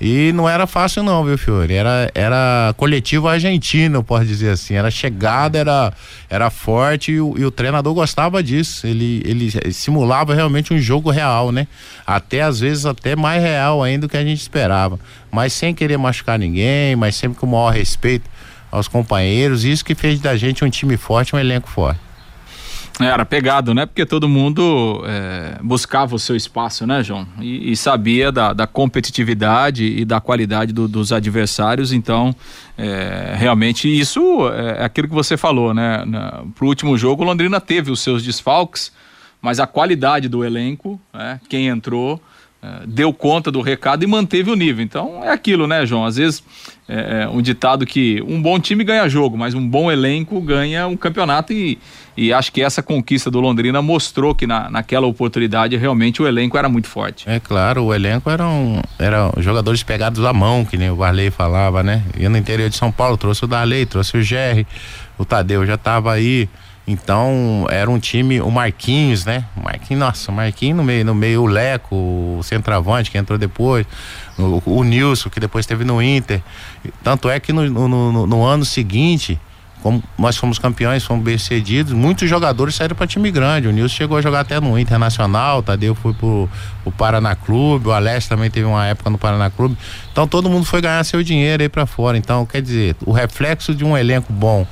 [0.00, 1.74] E não era fácil não, viu, Fiore?
[1.74, 4.74] Era, era coletivo argentino, pode dizer assim.
[4.74, 5.92] Era chegada, era,
[6.30, 8.86] era forte e o, e o, treinador gostava disso.
[8.86, 11.66] Ele, ele simulava realmente um jogo real, né?
[12.06, 14.98] Até às vezes até mais real ainda do que a gente esperava.
[15.30, 18.28] Mas sem querer machucar ninguém, mas sempre com o maior respeito
[18.70, 19.64] aos companheiros.
[19.64, 22.00] Isso que fez da gente um time forte, um elenco forte.
[22.98, 23.86] Era pegado, né?
[23.86, 27.26] Porque todo mundo é, buscava o seu espaço, né, João?
[27.40, 31.92] E, e sabia da, da, competitividade e da qualidade do, dos adversários.
[31.92, 32.34] Então,
[32.76, 36.04] é, realmente, isso é, é aquilo que você falou, né?
[36.04, 38.92] Na, pro último jogo, o Londrina teve os seus desfalques,
[39.40, 41.40] mas a qualidade do elenco, né?
[41.48, 42.20] quem entrou,
[42.86, 44.84] deu conta do recado e manteve o nível.
[44.84, 46.04] Então, é aquilo, né, João?
[46.04, 46.44] Às vezes,
[46.88, 50.96] é, um ditado que um bom time ganha jogo, mas um bom elenco ganha um
[50.96, 51.78] campeonato e
[52.20, 56.58] e acho que essa conquista do Londrina mostrou que na, naquela oportunidade realmente o elenco
[56.58, 57.24] era muito forte.
[57.26, 61.82] É claro, o elenco eram, eram jogadores pegados à mão, que nem o Varley falava,
[61.82, 62.04] né?
[62.18, 64.66] E no interior de São Paulo trouxe o Darley, trouxe o Jerry,
[65.16, 66.46] o Tadeu já estava aí.
[66.90, 69.44] Então era um time, o Marquinhos, né?
[69.62, 73.86] Marquinhos, nossa, Marquinhos no meio, no meio o Leco, o centroavante que entrou depois,
[74.38, 76.42] o, o Nilson que depois teve no Inter.
[77.02, 79.38] Tanto é que no, no, no, no ano seguinte
[79.82, 83.66] como nós fomos campeões, fomos bem cedidos, muitos jogadores saíram para time grande.
[83.66, 86.48] O Nilson chegou a jogar até no Internacional, o Tadeu foi pro,
[86.82, 89.76] pro Paraná Clube, o Alessio também teve uma época no Paraná Clube.
[90.12, 92.18] Então todo mundo foi ganhar seu dinheiro aí para fora.
[92.18, 94.66] Então, quer dizer, o reflexo de um elenco bom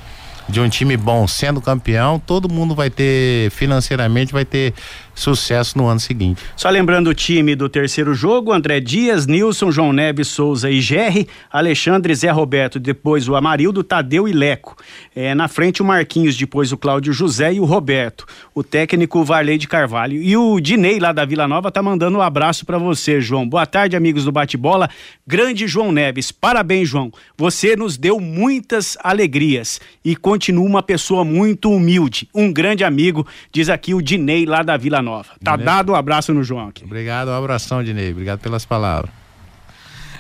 [0.49, 4.73] de um time bom sendo campeão, todo mundo vai ter financeiramente vai ter
[5.19, 6.41] sucesso no ano seguinte.
[6.57, 11.29] Só lembrando o time do terceiro jogo: André Dias, Nilson, João Neves, Souza e Gerry,
[11.51, 14.77] Alexandre, Zé Roberto, depois o Amarildo, Tadeu e Leco.
[15.15, 18.27] É, na frente o Marquinhos, depois o Cláudio José e o Roberto.
[18.55, 20.23] O técnico Varley de Carvalho.
[20.23, 23.49] E o Dinei lá da Vila Nova tá mandando um abraço para você, João.
[23.49, 24.89] Boa tarde, amigos do Bate-Bola.
[25.27, 26.31] Grande João Neves.
[26.31, 27.13] Parabéns, João.
[27.37, 32.29] Você nos deu muitas alegrias e continua uma pessoa muito humilde.
[32.35, 35.08] Um grande amigo, diz aqui o Dinei lá da Vila Nova.
[35.09, 35.29] Nova.
[35.43, 35.67] Tá Dinei.
[35.67, 36.85] dado um abraço no João aqui.
[36.85, 38.11] Obrigado, um abração, Dinei.
[38.11, 39.11] Obrigado pelas palavras.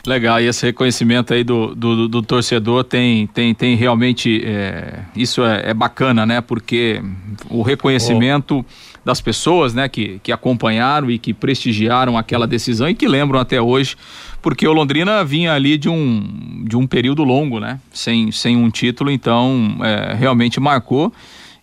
[0.06, 4.42] Legal, e esse reconhecimento aí do, do, do torcedor tem, tem, tem realmente.
[4.44, 6.40] É, isso é, é, bacana, né?
[6.40, 7.02] Porque
[7.50, 8.98] o reconhecimento oh.
[9.04, 13.60] das pessoas, né, que, que acompanharam e que prestigiaram aquela decisão e que lembram até
[13.60, 13.96] hoje,
[14.40, 17.78] porque o Londrina vinha ali de um, de um período longo, né?
[17.92, 21.12] Sem, sem um título, então é, realmente marcou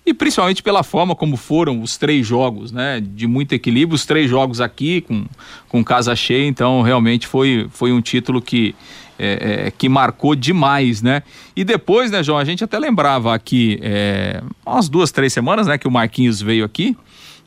[0.05, 3.01] e principalmente pela forma como foram os três jogos, né?
[3.01, 5.25] De muito equilíbrio, os três jogos aqui com,
[5.67, 8.75] com casa cheia, então realmente foi, foi um título que,
[9.17, 11.23] é, é, que marcou demais, né?
[11.55, 15.77] E depois, né, João, a gente até lembrava aqui, é, umas duas, três semanas, né,
[15.77, 16.95] que o Marquinhos veio aqui,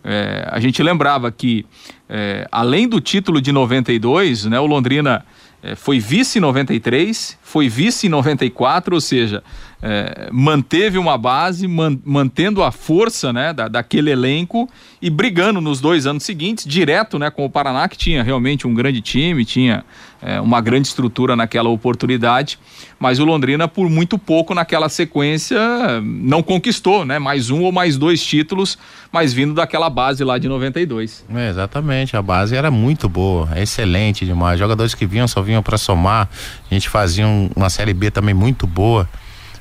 [0.03, 1.65] é, a gente lembrava que,
[2.09, 5.25] é, além do título de 92, né, o Londrina
[5.63, 9.43] é, foi vice em 93, foi vice em 94, ou seja,
[9.81, 14.69] é, manteve uma base, man, mantendo a força né, da, daquele elenco
[15.01, 18.75] e brigando nos dois anos seguintes, direto né, com o Paraná, que tinha realmente um
[18.75, 19.85] grande time, tinha
[20.21, 22.59] é, uma grande estrutura naquela oportunidade,
[22.99, 25.59] mas o Londrina, por muito pouco naquela sequência,
[26.03, 28.77] não conquistou né, mais um ou mais dois títulos,
[29.13, 31.25] mas vindo daquela base lá de 92.
[31.33, 34.59] É, exatamente, a base era muito boa, excelente demais.
[34.59, 36.29] Jogadores que vinham só vinham para somar,
[36.69, 39.09] a gente fazia um, uma Série B também muito boa.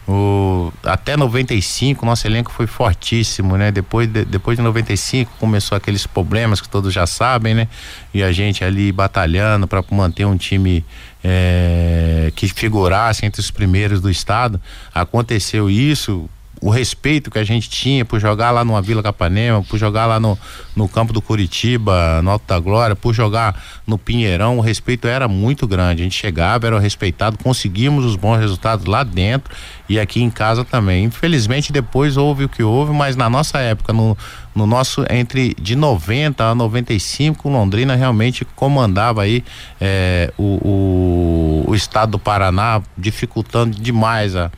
[0.07, 3.71] O, até 95 nosso elenco foi fortíssimo, né?
[3.71, 7.67] Depois de, depois de 95 começou aqueles problemas que todos já sabem, né?
[8.13, 10.85] E a gente ali batalhando para manter um time
[11.21, 14.61] é, que figurasse entre os primeiros do estado.
[14.93, 16.29] Aconteceu isso,
[16.61, 20.19] o respeito que a gente tinha por jogar lá numa Vila Capanema, por jogar lá
[20.19, 20.37] no,
[20.75, 25.27] no campo do Curitiba, no Alto da Glória, por jogar no Pinheirão, o respeito era
[25.27, 26.01] muito grande.
[26.01, 29.53] A gente chegava, era respeitado, conseguimos os bons resultados lá dentro
[29.87, 31.05] e aqui em casa também.
[31.05, 34.17] Infelizmente depois houve o que houve, mas na nossa época, no,
[34.55, 39.43] no nosso entre de 90 a 95, Londrina realmente comandava aí
[39.79, 44.51] é, o, o, o estado do Paraná, dificultando demais a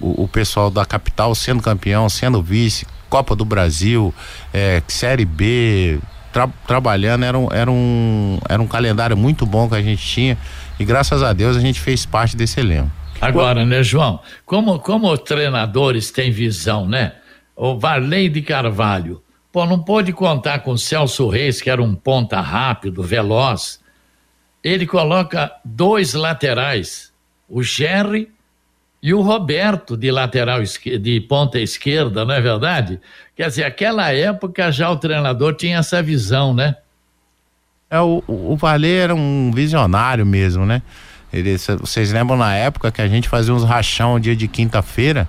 [0.00, 4.14] o, o pessoal da capital sendo campeão, sendo vice, Copa do Brasil,
[4.52, 5.98] é, Série B,
[6.32, 10.38] tra, trabalhando, era um, era, um, era um calendário muito bom que a gente tinha
[10.78, 12.90] e graças a Deus a gente fez parte desse elenco.
[13.20, 14.20] Agora, né, João?
[14.46, 17.12] Como, como treinadores têm visão, né?
[17.54, 19.22] O Varley de Carvalho,
[19.52, 23.78] pô, não pode contar com o Celso Reis, que era um ponta rápido, veloz.
[24.64, 27.12] Ele coloca dois laterais,
[27.46, 28.30] o Jerry
[29.02, 33.00] e o Roberto de lateral de ponta esquerda, não é verdade?
[33.34, 36.76] Quer dizer, aquela época já o treinador tinha essa visão, né?
[37.90, 40.82] É, o, o Valer era um visionário mesmo, né?
[41.32, 45.28] Ele, vocês lembram na época que a gente fazia uns rachão dia de quinta-feira?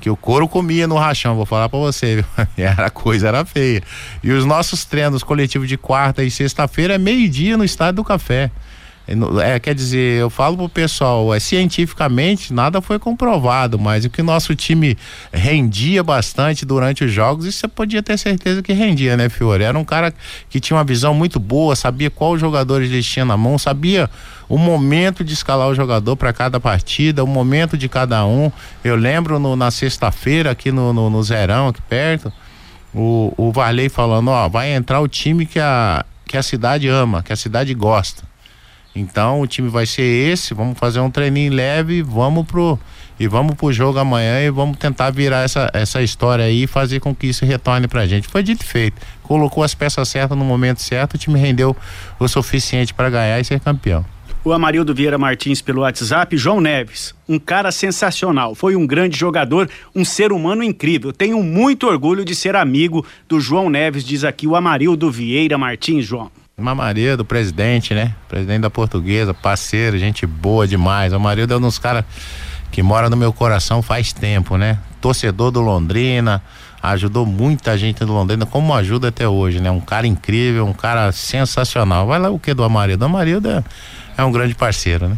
[0.00, 2.24] Que o couro comia no rachão, vou falar para você,
[2.56, 3.82] era coisa era feia.
[4.22, 8.52] E os nossos treinos coletivos de quarta e sexta-feira é meio-dia no estádio do café.
[9.42, 14.22] É, quer dizer, eu falo pro pessoal, é, cientificamente nada foi comprovado, mas o que
[14.22, 14.98] nosso time
[15.32, 19.64] rendia bastante durante os jogos, isso você podia ter certeza que rendia, né, Fiore?
[19.64, 20.12] Era um cara
[20.50, 24.10] que tinha uma visão muito boa, sabia qual jogadores ele tinha na mão, sabia
[24.46, 28.52] o momento de escalar o jogador para cada partida, o momento de cada um.
[28.84, 32.30] Eu lembro no, na sexta-feira aqui no, no, no, Zerão, aqui perto,
[32.94, 37.22] o, o Varley falando, ó, vai entrar o time que a, que a cidade ama,
[37.22, 38.27] que a cidade gosta.
[38.94, 42.78] Então o time vai ser esse, vamos fazer um treininho leve, vamos pro
[43.20, 47.00] e vamos pro jogo amanhã e vamos tentar virar essa, essa história aí e fazer
[47.00, 48.28] com que isso retorne pra gente.
[48.28, 49.00] Foi dito e feito.
[49.22, 51.76] Colocou as peças certas no momento certo, o time rendeu
[52.18, 54.04] o suficiente para ganhar e ser campeão.
[54.44, 59.68] O Amarildo Vieira Martins pelo WhatsApp, João Neves, um cara sensacional, foi um grande jogador,
[59.94, 61.12] um ser humano incrível.
[61.12, 66.06] Tenho muito orgulho de ser amigo do João Neves, diz aqui o Amarildo Vieira Martins,
[66.06, 66.30] João.
[66.58, 68.12] Maria do presidente, né?
[68.28, 71.12] Presidente da portuguesa, parceiro, gente boa demais.
[71.12, 72.04] O marido é um dos caras
[72.72, 74.78] que mora no meu coração faz tempo, né?
[75.00, 76.42] Torcedor do Londrina,
[76.82, 79.70] ajudou muita gente do Londrina, como ajuda até hoje, né?
[79.70, 82.08] Um cara incrível, um cara sensacional.
[82.08, 83.04] Vai lá o que do Amarildo?
[83.04, 83.64] O Amarildo é,
[84.16, 85.16] é um grande parceiro, né?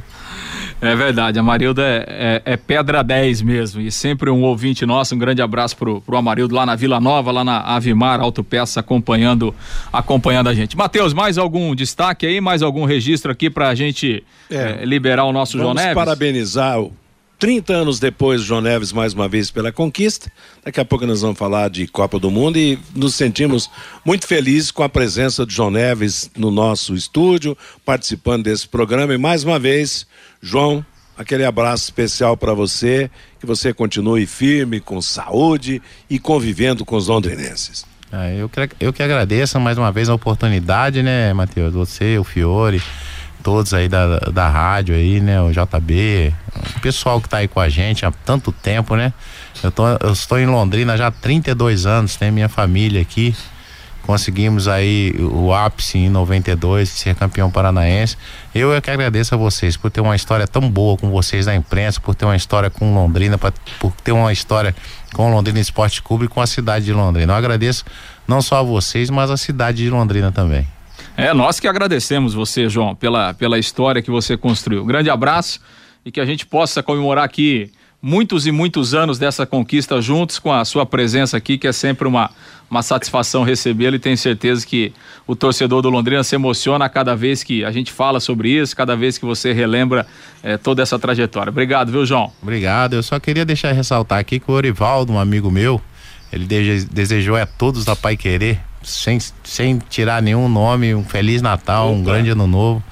[0.80, 3.80] É verdade, a Marilda é, é, é, pedra 10 mesmo.
[3.80, 7.30] E sempre um ouvinte nosso, um grande abraço pro, pro Amarildo lá na Vila Nova,
[7.30, 9.54] lá na Avimar Autopeça, acompanhando,
[9.92, 10.76] acompanhando a gente.
[10.76, 15.32] Matheus, mais algum destaque aí, mais algum registro aqui pra gente é, é, liberar o
[15.32, 15.94] nosso João Neves?
[15.94, 16.92] parabenizar o
[17.40, 20.30] 30 anos depois, João Neves mais uma vez pela conquista.
[20.62, 23.70] Daqui a pouco nós vamos falar de Copa do Mundo e nos sentimos
[24.04, 29.14] muito felizes com a presença de João Neves no nosso estúdio, participando desse programa.
[29.14, 30.06] E mais uma vez,
[30.42, 30.84] João,
[31.16, 37.08] aquele abraço especial para você, que você continue firme, com saúde e convivendo com os
[37.08, 37.84] londrinenses.
[38.12, 41.72] Ah, eu, que, eu que agradeço mais uma vez a oportunidade, né, Matheus?
[41.74, 42.82] Você, o Fiore,
[43.42, 45.40] todos aí da, da rádio aí, né?
[45.40, 46.34] O JB,
[46.76, 49.12] o pessoal que tá aí com a gente há tanto tempo, né?
[49.62, 53.34] Eu, tô, eu estou em Londrina já há 32 anos, tem minha família aqui
[54.06, 58.16] conseguimos aí o ápice em 92, ser campeão paranaense.
[58.54, 61.54] Eu é que agradeço a vocês por ter uma história tão boa com vocês na
[61.54, 64.74] imprensa, por ter uma história com Londrina, pra, por ter uma história
[65.12, 67.32] com Londrina Esporte Clube e com a cidade de Londrina.
[67.32, 67.84] Eu agradeço
[68.26, 70.66] não só a vocês, mas a cidade de Londrina também.
[71.16, 74.84] É, nós que agradecemos você, João, pela, pela história que você construiu.
[74.84, 75.60] Grande abraço
[76.04, 77.70] e que a gente possa comemorar aqui
[78.02, 82.08] muitos e muitos anos dessa conquista juntos com a sua presença aqui, que é sempre
[82.08, 82.30] uma,
[82.70, 84.92] uma satisfação recebê-lo e tenho certeza que
[85.26, 88.74] o torcedor do Londrina se emociona a cada vez que a gente fala sobre isso,
[88.74, 90.06] cada vez que você relembra
[90.42, 91.50] eh, toda essa trajetória.
[91.50, 92.32] Obrigado, viu, João?
[92.42, 92.94] Obrigado.
[92.94, 95.80] Eu só queria deixar ressaltar aqui que o Orivaldo, um amigo meu,
[96.32, 96.46] ele
[96.90, 101.98] desejou a todos da Pai Querer, sem, sem tirar nenhum nome, um Feliz Natal, Opa.
[101.98, 102.82] um grande ano novo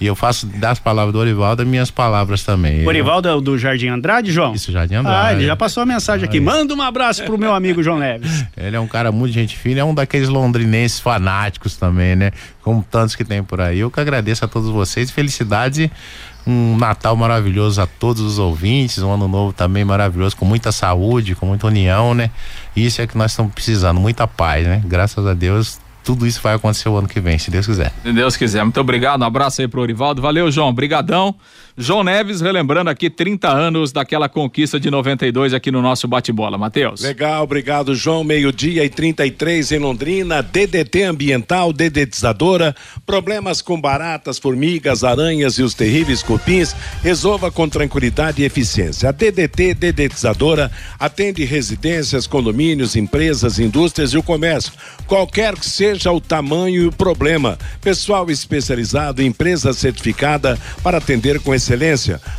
[0.00, 2.84] E eu faço das palavras do Orivaldo as minhas palavras também.
[2.84, 4.54] O Orivaldo é do Jardim Andrade, João?
[4.54, 5.28] Isso, Jardim Andrade.
[5.28, 6.38] Ah, ele já passou a mensagem aqui.
[6.38, 8.44] Manda um abraço pro meu amigo João Neves.
[8.56, 12.32] Ele é um cara muito gente fina, é um daqueles londrinenses fanáticos também, né?
[12.62, 13.78] Como tantos que tem por aí.
[13.78, 15.10] Eu que agradeço a todos vocês.
[15.10, 15.90] Felicidade
[16.46, 21.34] um Natal maravilhoso a todos os ouvintes, um ano novo também maravilhoso, com muita saúde,
[21.34, 22.30] com muita união, né?
[22.74, 24.80] Isso é que nós estamos precisando, muita paz, né?
[24.86, 27.92] Graças a Deus, tudo isso vai acontecer o ano que vem, se Deus quiser.
[28.00, 28.62] Se Deus quiser.
[28.62, 29.22] Muito obrigado.
[29.22, 30.22] Um abraço aí pro Orivaldo.
[30.22, 30.72] Valeu, João.
[30.72, 31.34] Brigadão.
[31.78, 36.56] João Neves relembrando aqui 30 anos daquela conquista de 92 aqui no nosso bate-bola.
[36.56, 37.02] Matheus.
[37.02, 38.24] Legal, obrigado, João.
[38.24, 40.42] Meio-dia e 33 em Londrina.
[40.42, 42.74] DDT ambiental, dedetizadora.
[43.04, 46.74] Problemas com baratas, formigas, aranhas e os terríveis cupins.
[47.02, 49.10] Resolva com tranquilidade e eficiência.
[49.10, 54.72] A DDT dedetizadora atende residências, condomínios, empresas, indústrias e o comércio.
[55.06, 57.58] Qualquer que seja o tamanho e o problema.
[57.82, 61.65] Pessoal especializado, empresa certificada para atender com excelência.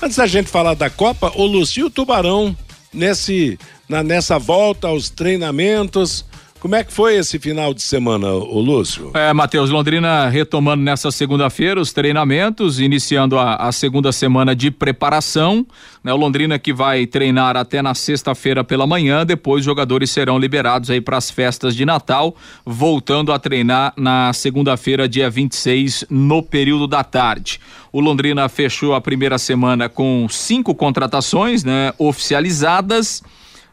[0.00, 2.56] Antes da gente falar da Copa, o Lúcio o Tubarão
[2.94, 6.24] nesse na, nessa volta aos treinamentos,
[6.60, 9.12] como é que foi esse final de semana, o Lúcio?
[9.14, 15.66] É, Matheus, Londrina retomando nessa segunda-feira os treinamentos, iniciando a, a, segunda semana de preparação.
[16.02, 16.12] Né?
[16.12, 20.90] O Londrina que vai treinar até na sexta-feira pela manhã, depois os jogadores serão liberados
[20.90, 22.34] aí para as festas de Natal,
[22.66, 27.60] voltando a treinar na segunda-feira, dia 26, no período da tarde.
[27.92, 33.22] O Londrina fechou a primeira semana com cinco contratações, né, oficializadas.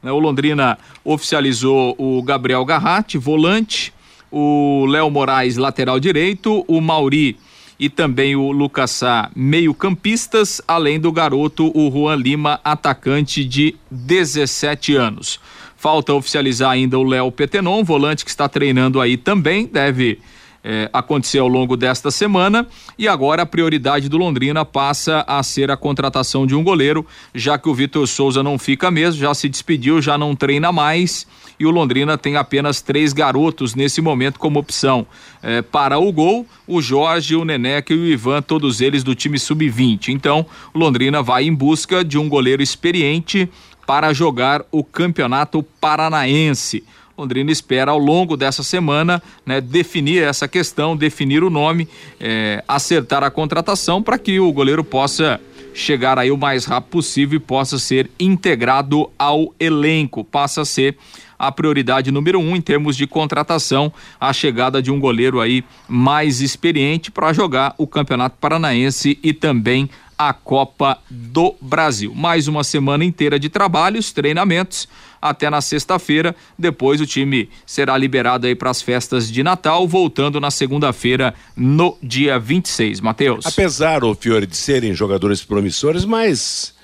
[0.06, 0.12] Né?
[0.12, 3.92] O Londrina oficializou o Gabriel Garratti, volante,
[4.32, 7.38] o Léo Moraes, lateral direito, o Mauri
[7.80, 14.96] e também o Lucas Sá, meio-campistas, além do garoto, o Juan Lima, atacante de 17
[14.96, 15.40] anos.
[15.76, 20.20] Falta oficializar ainda o Léo Petenon, volante que está treinando aí também, deve
[20.68, 22.68] eh, acontecer ao longo desta semana.
[22.98, 27.56] E agora a prioridade do Londrina passa a ser a contratação de um goleiro, já
[27.58, 31.28] que o Vitor Souza não fica mesmo, já se despediu, já não treina mais
[31.60, 35.06] e o Londrina tem apenas três garotos nesse momento como opção.
[35.42, 39.40] É, para o gol, o Jorge, o Neneca e o Ivan, todos eles do time
[39.40, 40.10] sub-20.
[40.10, 43.50] Então, o Londrina vai em busca de um goleiro experiente
[43.86, 46.84] para jogar o Campeonato Paranaense.
[47.18, 51.88] Londrina espera ao longo dessa semana né, definir essa questão, definir o nome,
[52.20, 55.40] é, acertar a contratação para que o goleiro possa
[55.74, 60.98] chegar aí o mais rápido possível e possa ser integrado ao elenco, passa a ser
[61.38, 66.42] a prioridade número um em termos de contratação, a chegada de um goleiro aí mais
[66.42, 72.14] experiente para jogar o Campeonato Paranaense e também a Copa do Brasil.
[72.16, 74.88] Mais uma semana inteira de trabalhos, treinamentos
[75.30, 76.36] até na sexta-feira.
[76.58, 81.98] Depois o time será liberado aí para as festas de Natal, voltando na segunda-feira, no
[82.02, 83.02] dia 26.
[83.02, 83.46] Matheus.
[83.46, 86.76] Apesar, o Fiore, de serem jogadores promissores, mas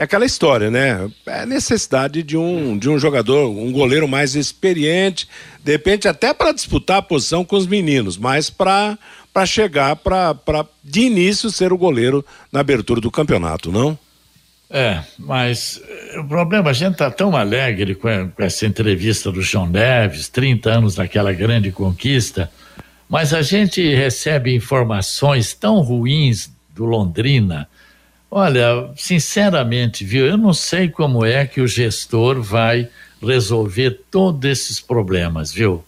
[0.00, 1.10] é aquela história, né?
[1.26, 5.28] É necessidade de um, de um jogador, um goleiro mais experiente,
[5.62, 8.96] de repente até para disputar a posição com os meninos, mas para
[9.46, 13.98] chegar para de início ser o goleiro na abertura do campeonato, não?
[14.70, 19.42] É, mas eh, o problema, a gente tá tão alegre com, com essa entrevista do
[19.42, 22.50] João Neves, 30 anos daquela grande conquista,
[23.08, 27.68] mas a gente recebe informações tão ruins do Londrina,
[28.30, 32.88] Olha, sinceramente, viu, eu não sei como é que o gestor vai
[33.20, 35.84] resolver todos esses problemas, viu?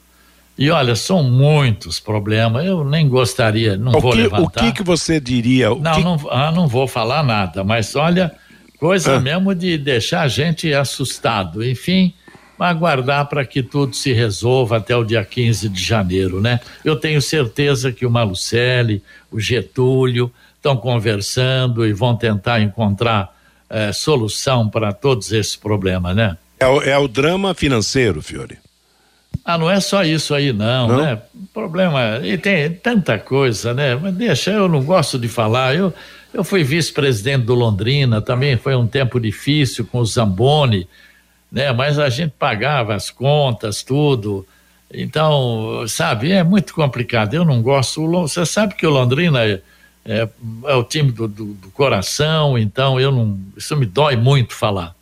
[0.59, 4.61] E olha, são muitos problemas, eu nem gostaria, não o vou que, levantar.
[4.61, 5.71] O que que você diria?
[5.71, 6.03] não, que...
[6.03, 8.35] não, ah, não vou falar nada, mas olha,
[8.83, 9.21] coisa ah.
[9.21, 11.65] mesmo de deixar a gente assustado.
[11.65, 12.13] Enfim,
[12.59, 16.59] aguardar para que tudo se resolva até o dia 15 de janeiro, né?
[16.85, 23.33] Eu tenho certeza que o Malucelli, o Getúlio, estão conversando e vão tentar encontrar
[23.71, 26.37] é, solução para todos esses problemas, né?
[26.59, 28.59] É o, é o, drama financeiro, Fiore.
[29.45, 30.97] Ah, não é só isso aí, não, não?
[30.97, 31.23] né?
[31.55, 33.95] Problema, e tem tanta coisa, né?
[33.95, 35.77] Mas deixa, eu não gosto de falar.
[35.77, 35.95] Eu,
[36.33, 40.89] eu fui vice-presidente do Londrina, também foi um tempo difícil com o Zamboni,
[41.51, 41.73] né?
[41.73, 44.47] Mas a gente pagava as contas, tudo.
[44.93, 47.35] Então, sabe, é muito complicado.
[47.35, 48.07] Eu não gosto.
[48.23, 49.45] Você sabe que o Londrina
[50.05, 50.29] é,
[50.65, 54.95] é o time do, do, do, coração, então eu não, isso me dói muito falar.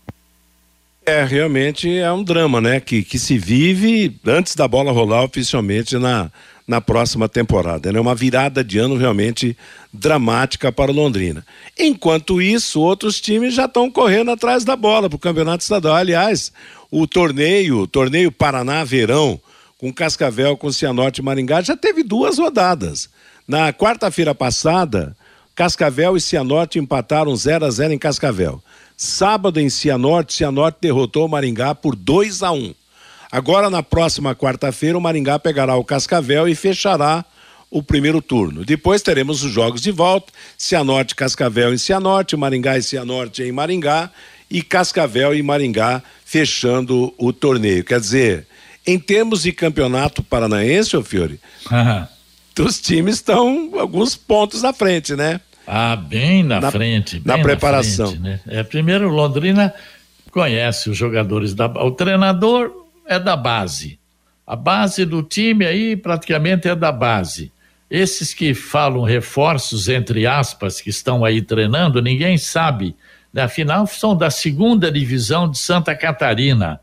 [1.06, 2.80] É, realmente é um drama, né?
[2.80, 6.30] Que, que se vive antes da bola rolar oficialmente na,
[6.70, 7.88] na próxima temporada.
[7.88, 7.98] É né?
[7.98, 9.58] uma virada de ano realmente
[9.92, 11.44] dramática para o Londrina.
[11.76, 15.96] Enquanto isso, outros times já estão correndo atrás da bola para o Campeonato Estadual.
[15.96, 16.52] Aliás,
[16.88, 19.40] o torneio, o torneio Paraná Verão,
[19.78, 23.10] com Cascavel, com Cianorte e Maringá, já teve duas rodadas.
[23.48, 25.16] Na quarta-feira passada,
[25.56, 28.62] Cascavel e Cianorte empataram 0 a 0 em Cascavel.
[28.96, 32.74] Sábado em Cianorte, Cianorte derrotou o Maringá por 2 a 1.
[33.30, 37.24] Agora na próxima quarta-feira o Maringá pegará o Cascavel e fechará
[37.70, 38.64] o primeiro turno.
[38.64, 44.10] Depois teremos os jogos de volta: Cianorte, Cascavel em Cianorte, Maringá e Cianorte em Maringá
[44.50, 47.84] e Cascavel e Maringá fechando o torneio.
[47.84, 48.46] Quer dizer,
[48.86, 51.38] em termos de campeonato paranaense, ô Fiore,
[51.70, 52.06] uhum
[52.60, 55.40] os times estão alguns pontos à frente, né?
[55.66, 57.18] Ah, bem na, na frente.
[57.18, 58.06] Bem na preparação.
[58.06, 58.40] Na frente, né?
[58.48, 59.72] é, primeiro, Londrina
[60.30, 61.66] conhece os jogadores da.
[61.66, 62.79] O treinador
[63.10, 63.98] é da base.
[64.46, 67.52] A base do time aí praticamente é da base.
[67.90, 72.94] Esses que falam reforços, entre aspas, que estão aí treinando, ninguém sabe.
[73.34, 73.42] Né?
[73.42, 76.80] Afinal, são da segunda divisão de Santa Catarina.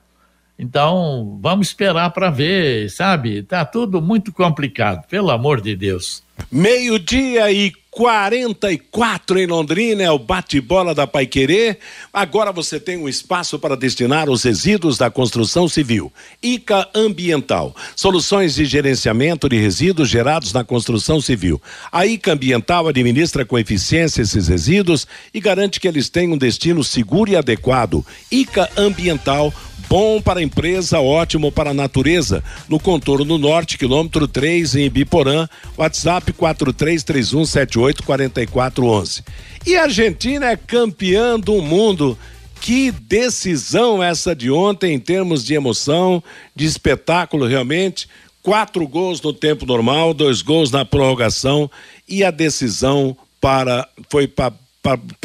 [0.59, 3.41] Então, vamos esperar para ver, sabe?
[3.41, 6.23] Tá tudo muito complicado, pelo amor de Deus.
[6.51, 11.77] Meio-dia e 44 em Londrina, é o bate-bola da Paiquerê.
[12.13, 16.13] Agora você tem um espaço para destinar os resíduos da construção civil.
[16.41, 21.59] ICA Ambiental, soluções de gerenciamento de resíduos gerados na construção civil.
[21.91, 26.83] A ICA Ambiental administra com eficiência esses resíduos e garante que eles tenham um destino
[26.83, 28.05] seguro e adequado.
[28.31, 29.51] ICA Ambiental
[29.89, 32.43] Bom para a empresa, ótimo para a natureza.
[32.67, 39.23] No contorno norte, quilômetro 3, em Ibiporã, WhatsApp 4331784411.
[39.65, 42.17] E a Argentina é campeã do mundo.
[42.59, 46.23] Que decisão essa de ontem em termos de emoção,
[46.55, 48.09] de espetáculo realmente.
[48.41, 51.69] Quatro gols no tempo normal, dois gols na prorrogação
[52.07, 54.53] e a decisão para foi para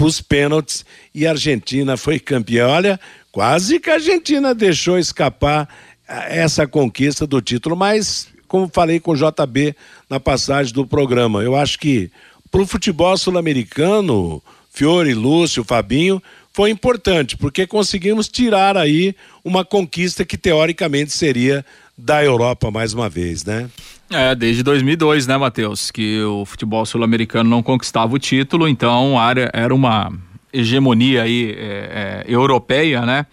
[0.01, 0.85] os pênaltis
[1.15, 2.69] e a Argentina foi campeã.
[2.69, 3.01] Olha,
[3.33, 5.67] Quase que a Argentina deixou escapar
[6.07, 9.75] eh, essa conquista do título, mas como falei com o JB
[10.11, 11.43] na passagem do programa.
[11.43, 12.11] Eu acho que
[12.51, 16.23] para o futebol sul-americano, Fiore, Lúcio, Fabinho,
[16.53, 21.65] foi importante, porque conseguimos tirar aí uma conquista que teoricamente seria
[21.97, 23.71] da Europa mais uma vez, né?
[24.11, 25.91] É, desde 2002, né, Matheus?
[25.91, 29.15] Que o futebol sul-americano não conquistava o título, então
[29.55, 30.13] era uma
[30.53, 33.25] hegemonia aí é, é, europeia, né?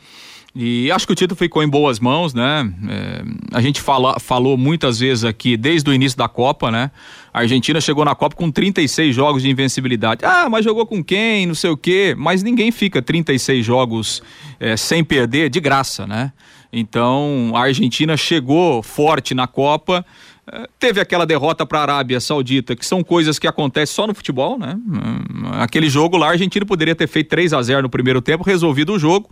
[0.56, 2.72] E acho que o título ficou em boas mãos, né?
[2.90, 3.24] É,
[3.54, 6.90] a gente fala, falou muitas vezes aqui, desde o início da Copa, né?
[7.32, 10.26] A Argentina chegou na Copa com 36 jogos de invencibilidade.
[10.26, 11.46] Ah, mas jogou com quem?
[11.46, 12.16] Não sei o quê.
[12.18, 14.24] Mas ninguém fica 36 jogos
[14.60, 16.34] é, sem perder de graça, né?
[16.74, 20.04] Então a Argentina chegou forte na Copa.
[20.52, 24.16] É, teve aquela derrota para a Arábia Saudita, que são coisas que acontecem só no
[24.16, 24.76] futebol, né?
[24.76, 28.44] Hum, aquele jogo lá, a Argentina poderia ter feito 3 a 0 no primeiro tempo,
[28.44, 29.30] resolvido o jogo.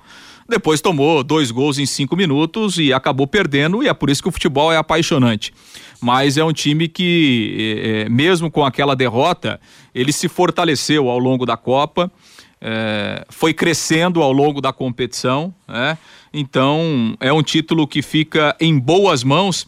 [0.49, 4.29] Depois tomou dois gols em cinco minutos e acabou perdendo, e é por isso que
[4.29, 5.53] o futebol é apaixonante.
[6.01, 9.59] Mas é um time que, é, é mesmo com aquela derrota,
[9.93, 12.11] ele se fortaleceu ao longo da Copa.
[12.59, 15.95] É, foi crescendo ao longo da competição, né?
[16.33, 19.67] Então é um título que fica em boas mãos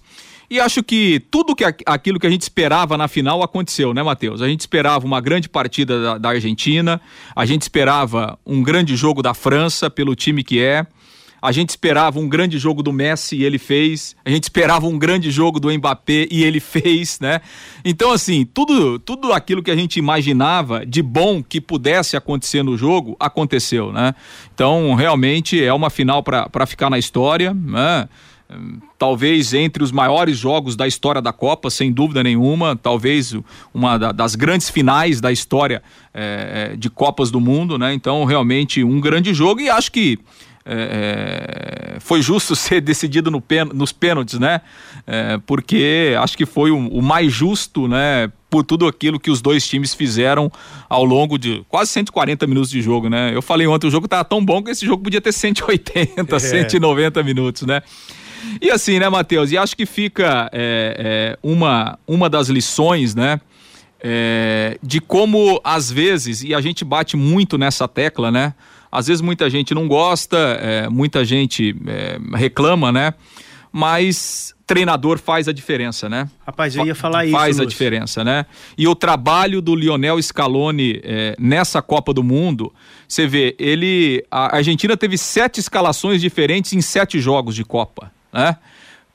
[0.49, 4.41] e acho que tudo que aquilo que a gente esperava na final aconteceu, né, Matheus?
[4.41, 6.99] A gente esperava uma grande partida da, da Argentina,
[7.35, 10.87] a gente esperava um grande jogo da França pelo time que é.
[11.41, 14.15] A gente esperava um grande jogo do Messi e ele fez.
[14.25, 17.39] A gente esperava um grande jogo do Mbappé e ele fez, né?
[17.83, 22.77] Então, assim, tudo, tudo aquilo que a gente imaginava de bom que pudesse acontecer no
[22.77, 24.13] jogo, aconteceu, né?
[24.53, 28.09] Então, realmente é uma final para ficar na história, né?
[28.97, 33.35] Talvez entre os maiores jogos da história da Copa, sem dúvida nenhuma, talvez
[33.73, 35.83] uma das grandes finais da história
[36.13, 37.93] é, de Copas do Mundo, né?
[37.93, 40.19] Então, realmente um grande jogo e acho que
[40.65, 44.61] é, foi justo ser decidido no pen, nos pênaltis, né?
[45.05, 48.31] É, porque acho que foi o, o, mais justo, né?
[48.49, 50.51] Por tudo aquilo que os dois times fizeram
[50.87, 53.31] ao longo de quase 140 minutos de jogo, né?
[53.33, 56.39] Eu falei ontem, o jogo estava tão bom que esse jogo podia ter 180, é.
[56.39, 57.81] 190 minutos, né?
[58.61, 59.51] E assim, né, Matheus?
[59.51, 63.39] E acho que fica é, é, uma, uma das lições, né?
[64.01, 68.53] É, de como às vezes, e a gente bate muito nessa tecla, né?
[68.91, 73.13] Às vezes muita gente não gosta, é, muita gente é, reclama, né?
[73.71, 76.29] Mas treinador faz a diferença, né?
[76.45, 77.35] Rapaz, eu ia falar isso.
[77.35, 78.45] Faz a diferença, né?
[78.77, 82.73] E o trabalho do Lionel Scaloni é, nessa Copa do Mundo,
[83.07, 84.23] você vê, ele.
[84.29, 88.57] A Argentina teve sete escalações diferentes em sete jogos de Copa né?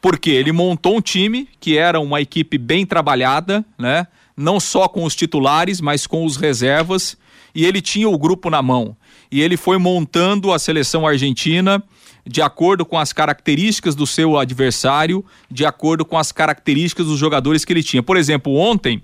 [0.01, 4.07] Porque ele montou um time que era uma equipe bem trabalhada, né?
[4.37, 7.17] Não só com os titulares, mas com os reservas,
[7.55, 8.97] e ele tinha o grupo na mão.
[9.31, 11.83] E ele foi montando a seleção argentina
[12.27, 17.65] de acordo com as características do seu adversário, de acordo com as características dos jogadores
[17.65, 18.03] que ele tinha.
[18.03, 19.03] Por exemplo, ontem,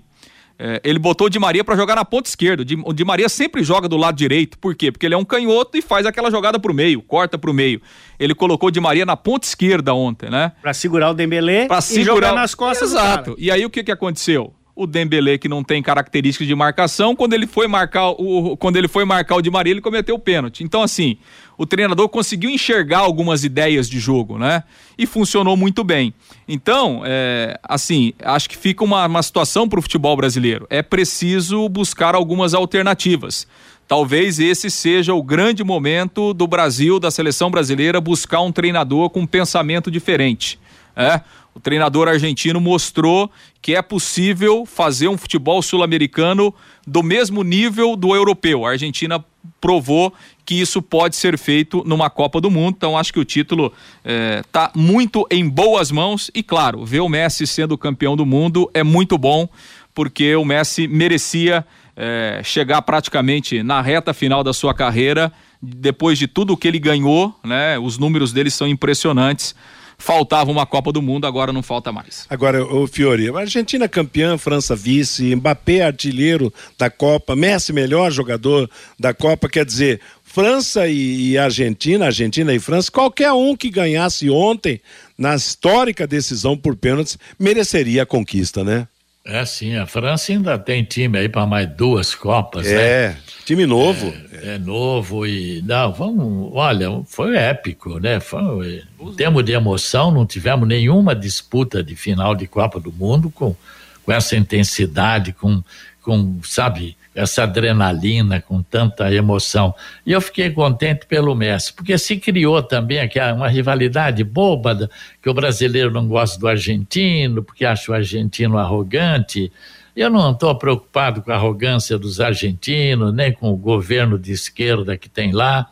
[0.63, 2.63] é, ele botou o Di Maria para jogar na ponta esquerda.
[2.85, 4.59] O Di Maria sempre joga do lado direito.
[4.59, 4.91] Por quê?
[4.91, 7.81] Porque ele é um canhoto e faz aquela jogada pro meio, corta pro meio.
[8.19, 10.51] Ele colocou o Di Maria na ponta esquerda ontem, né?
[10.61, 12.27] Para segurar o Dembélé pra e segurar...
[12.27, 13.35] jogar nas costas Exato.
[13.39, 14.53] E aí o que que aconteceu?
[14.81, 18.87] O Dembele que não tem características de marcação, quando ele foi marcar o quando ele
[18.87, 20.63] foi marcar o Di Maria, ele cometeu o pênalti.
[20.63, 21.17] Então assim,
[21.57, 24.63] o treinador conseguiu enxergar algumas ideias de jogo, né?
[24.97, 26.13] E funcionou muito bem.
[26.47, 30.65] Então, é, assim, acho que fica uma, uma situação para o futebol brasileiro.
[30.69, 33.47] É preciso buscar algumas alternativas.
[33.87, 39.19] Talvez esse seja o grande momento do Brasil, da seleção brasileira, buscar um treinador com
[39.19, 40.57] um pensamento diferente.
[40.95, 41.21] É?
[41.53, 43.29] O treinador argentino mostrou
[43.61, 46.53] que é possível fazer um futebol sul-americano
[46.87, 48.65] do mesmo nível do europeu.
[48.65, 49.23] A Argentina
[49.59, 50.13] provou
[50.45, 52.75] que isso pode ser feito numa Copa do Mundo.
[52.77, 53.73] Então acho que o título
[54.03, 58.69] está é, muito em boas mãos e claro, ver o Messi sendo campeão do mundo
[58.73, 59.47] é muito bom
[59.93, 61.65] porque o Messi merecia
[61.95, 65.31] é, chegar praticamente na reta final da sua carreira
[65.61, 67.77] depois de tudo que ele ganhou, né?
[67.77, 69.53] Os números dele são impressionantes
[70.01, 72.25] faltava uma Copa do Mundo, agora não falta mais.
[72.29, 79.13] Agora, o Fiori, Argentina campeã, França vice, Mbappé artilheiro da Copa, Messi melhor jogador da
[79.13, 84.81] Copa, quer dizer, França e, Argentina, Argentina e França, qualquer um que ganhasse ontem
[85.17, 88.87] na histórica decisão por pênaltis mereceria a conquista, né?
[89.23, 92.81] É sim, a França ainda tem time aí para mais duas Copas, é, né?
[92.81, 94.11] É, time novo.
[94.31, 98.19] É, é, novo e não, vamos, olha, foi épico, né?
[98.19, 103.29] Foi, em termos de emoção, não tivemos nenhuma disputa de final de Copa do Mundo
[103.29, 103.55] com,
[104.03, 105.63] com essa intensidade, com,
[106.01, 109.75] com sabe, essa adrenalina, com tanta emoção.
[110.05, 114.89] E eu fiquei contente pelo Messi, porque se criou também aqui uma rivalidade boba,
[115.21, 119.51] que o brasileiro não gosta do argentino, porque acha o argentino arrogante.
[119.95, 124.97] Eu não estou preocupado com a arrogância dos argentinos, nem com o governo de esquerda
[124.97, 125.69] que tem lá,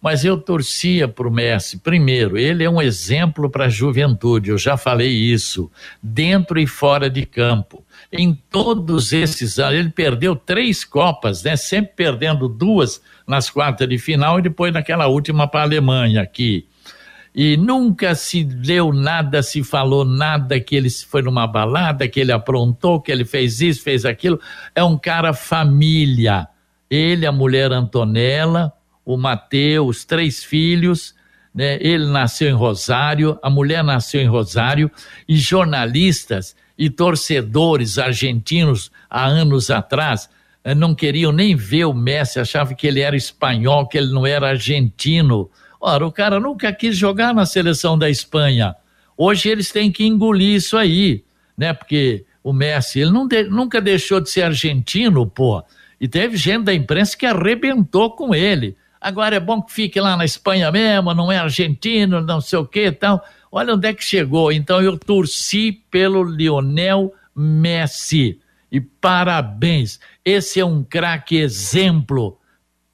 [0.00, 1.78] mas eu torcia para o Messi.
[1.78, 5.70] Primeiro, ele é um exemplo para a juventude, eu já falei isso,
[6.02, 9.78] dentro e fora de campo em todos esses anos.
[9.78, 11.56] Ele perdeu três Copas, né?
[11.56, 16.66] Sempre perdendo duas nas quartas de final e depois naquela última para a Alemanha aqui.
[17.34, 22.32] E nunca se deu nada, se falou nada que ele foi numa balada, que ele
[22.32, 24.40] aprontou, que ele fez isso, fez aquilo.
[24.74, 26.48] É um cara família.
[26.90, 28.72] Ele, a mulher Antonella,
[29.08, 31.14] o Mateus, três filhos,
[31.54, 31.78] né?
[31.80, 34.90] Ele nasceu em Rosário, a mulher nasceu em Rosário,
[35.26, 40.28] e jornalistas e torcedores argentinos há anos atrás
[40.62, 44.26] eh, não queriam nem ver o Messi, achavam que ele era espanhol, que ele não
[44.26, 45.50] era argentino.
[45.80, 48.76] Ora, o cara nunca quis jogar na seleção da Espanha.
[49.16, 51.24] Hoje eles têm que engolir isso aí,
[51.56, 51.72] né?
[51.72, 55.64] Porque o Messi, ele de, nunca deixou de ser argentino, pô.
[55.98, 58.76] E teve gente da imprensa que arrebentou com ele.
[59.00, 62.66] Agora é bom que fique lá na Espanha mesmo, não é argentino, não sei o
[62.66, 63.24] que e tal.
[63.50, 64.52] Olha onde é que chegou.
[64.52, 68.40] Então eu torci pelo Lionel Messi.
[68.70, 69.98] E parabéns.
[70.24, 72.38] Esse é um craque exemplo,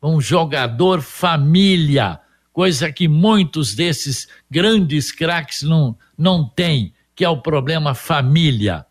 [0.02, 2.20] um jogador família,
[2.52, 8.86] coisa que muitos desses grandes craques não, não têm, que é o problema família.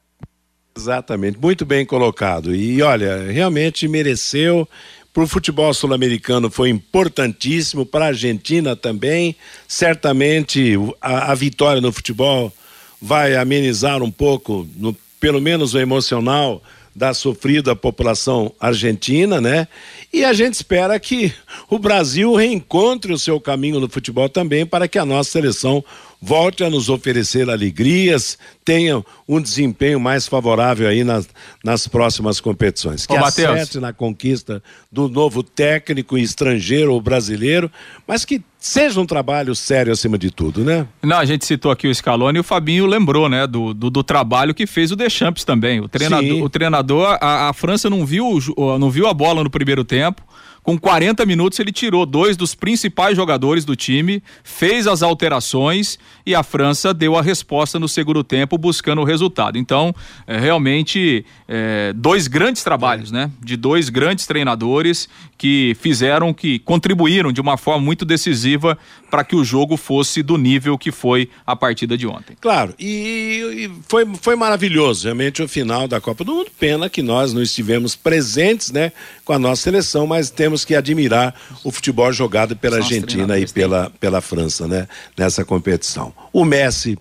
[0.75, 2.53] Exatamente, muito bem colocado.
[2.53, 4.67] E olha, realmente mereceu
[5.13, 9.35] para o futebol sul-americano foi importantíssimo, para a Argentina também.
[9.67, 12.51] Certamente a, a, vitória no futebol
[12.99, 16.63] vai amenizar um pouco, no, pelo menos o emocional
[16.95, 19.67] da sofrida população argentina, né?
[20.11, 21.33] E a gente espera que
[21.69, 25.83] o Brasil reencontre o seu caminho no futebol também para que a nossa seleção
[26.23, 31.27] volte a nos oferecer alegrias, tenha um desempenho mais favorável aí nas,
[31.61, 33.05] nas próximas competições.
[33.05, 37.69] Que Ô, acerte na conquista do novo técnico estrangeiro ou brasileiro,
[38.07, 40.87] mas que seja um trabalho sério acima de tudo, né?
[41.01, 44.01] Não, a gente citou aqui o Scaloni e o Fabinho lembrou, né, do, do, do
[44.01, 45.81] trabalho que fez o Deschamps também.
[45.81, 48.39] O treinador, o treinador a, a França não viu,
[48.79, 50.23] não viu a bola no primeiro tempo,
[50.63, 56.33] com 40 minutos, ele tirou dois dos principais jogadores do time, fez as alterações e
[56.33, 59.57] a França deu a resposta no segundo tempo, buscando o resultado.
[59.57, 59.93] Então,
[60.25, 63.29] é, realmente, é, dois grandes trabalhos, né?
[63.41, 68.77] De dois grandes treinadores que fizeram, que contribuíram de uma forma muito decisiva
[69.11, 72.37] para que o jogo fosse do nível que foi a partida de ontem.
[72.39, 76.49] Claro, e, e foi, foi maravilhoso realmente o final da Copa do Mundo.
[76.57, 78.93] Pena que nós não estivemos presentes, né,
[79.25, 83.89] com a nossa seleção, mas temos que admirar o futebol jogado pela Argentina e pela,
[83.99, 86.13] pela França, né, nessa competição.
[86.31, 86.97] O Messi,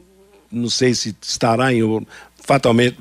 [0.50, 1.82] não sei se estará em
[2.44, 2.96] fatalmente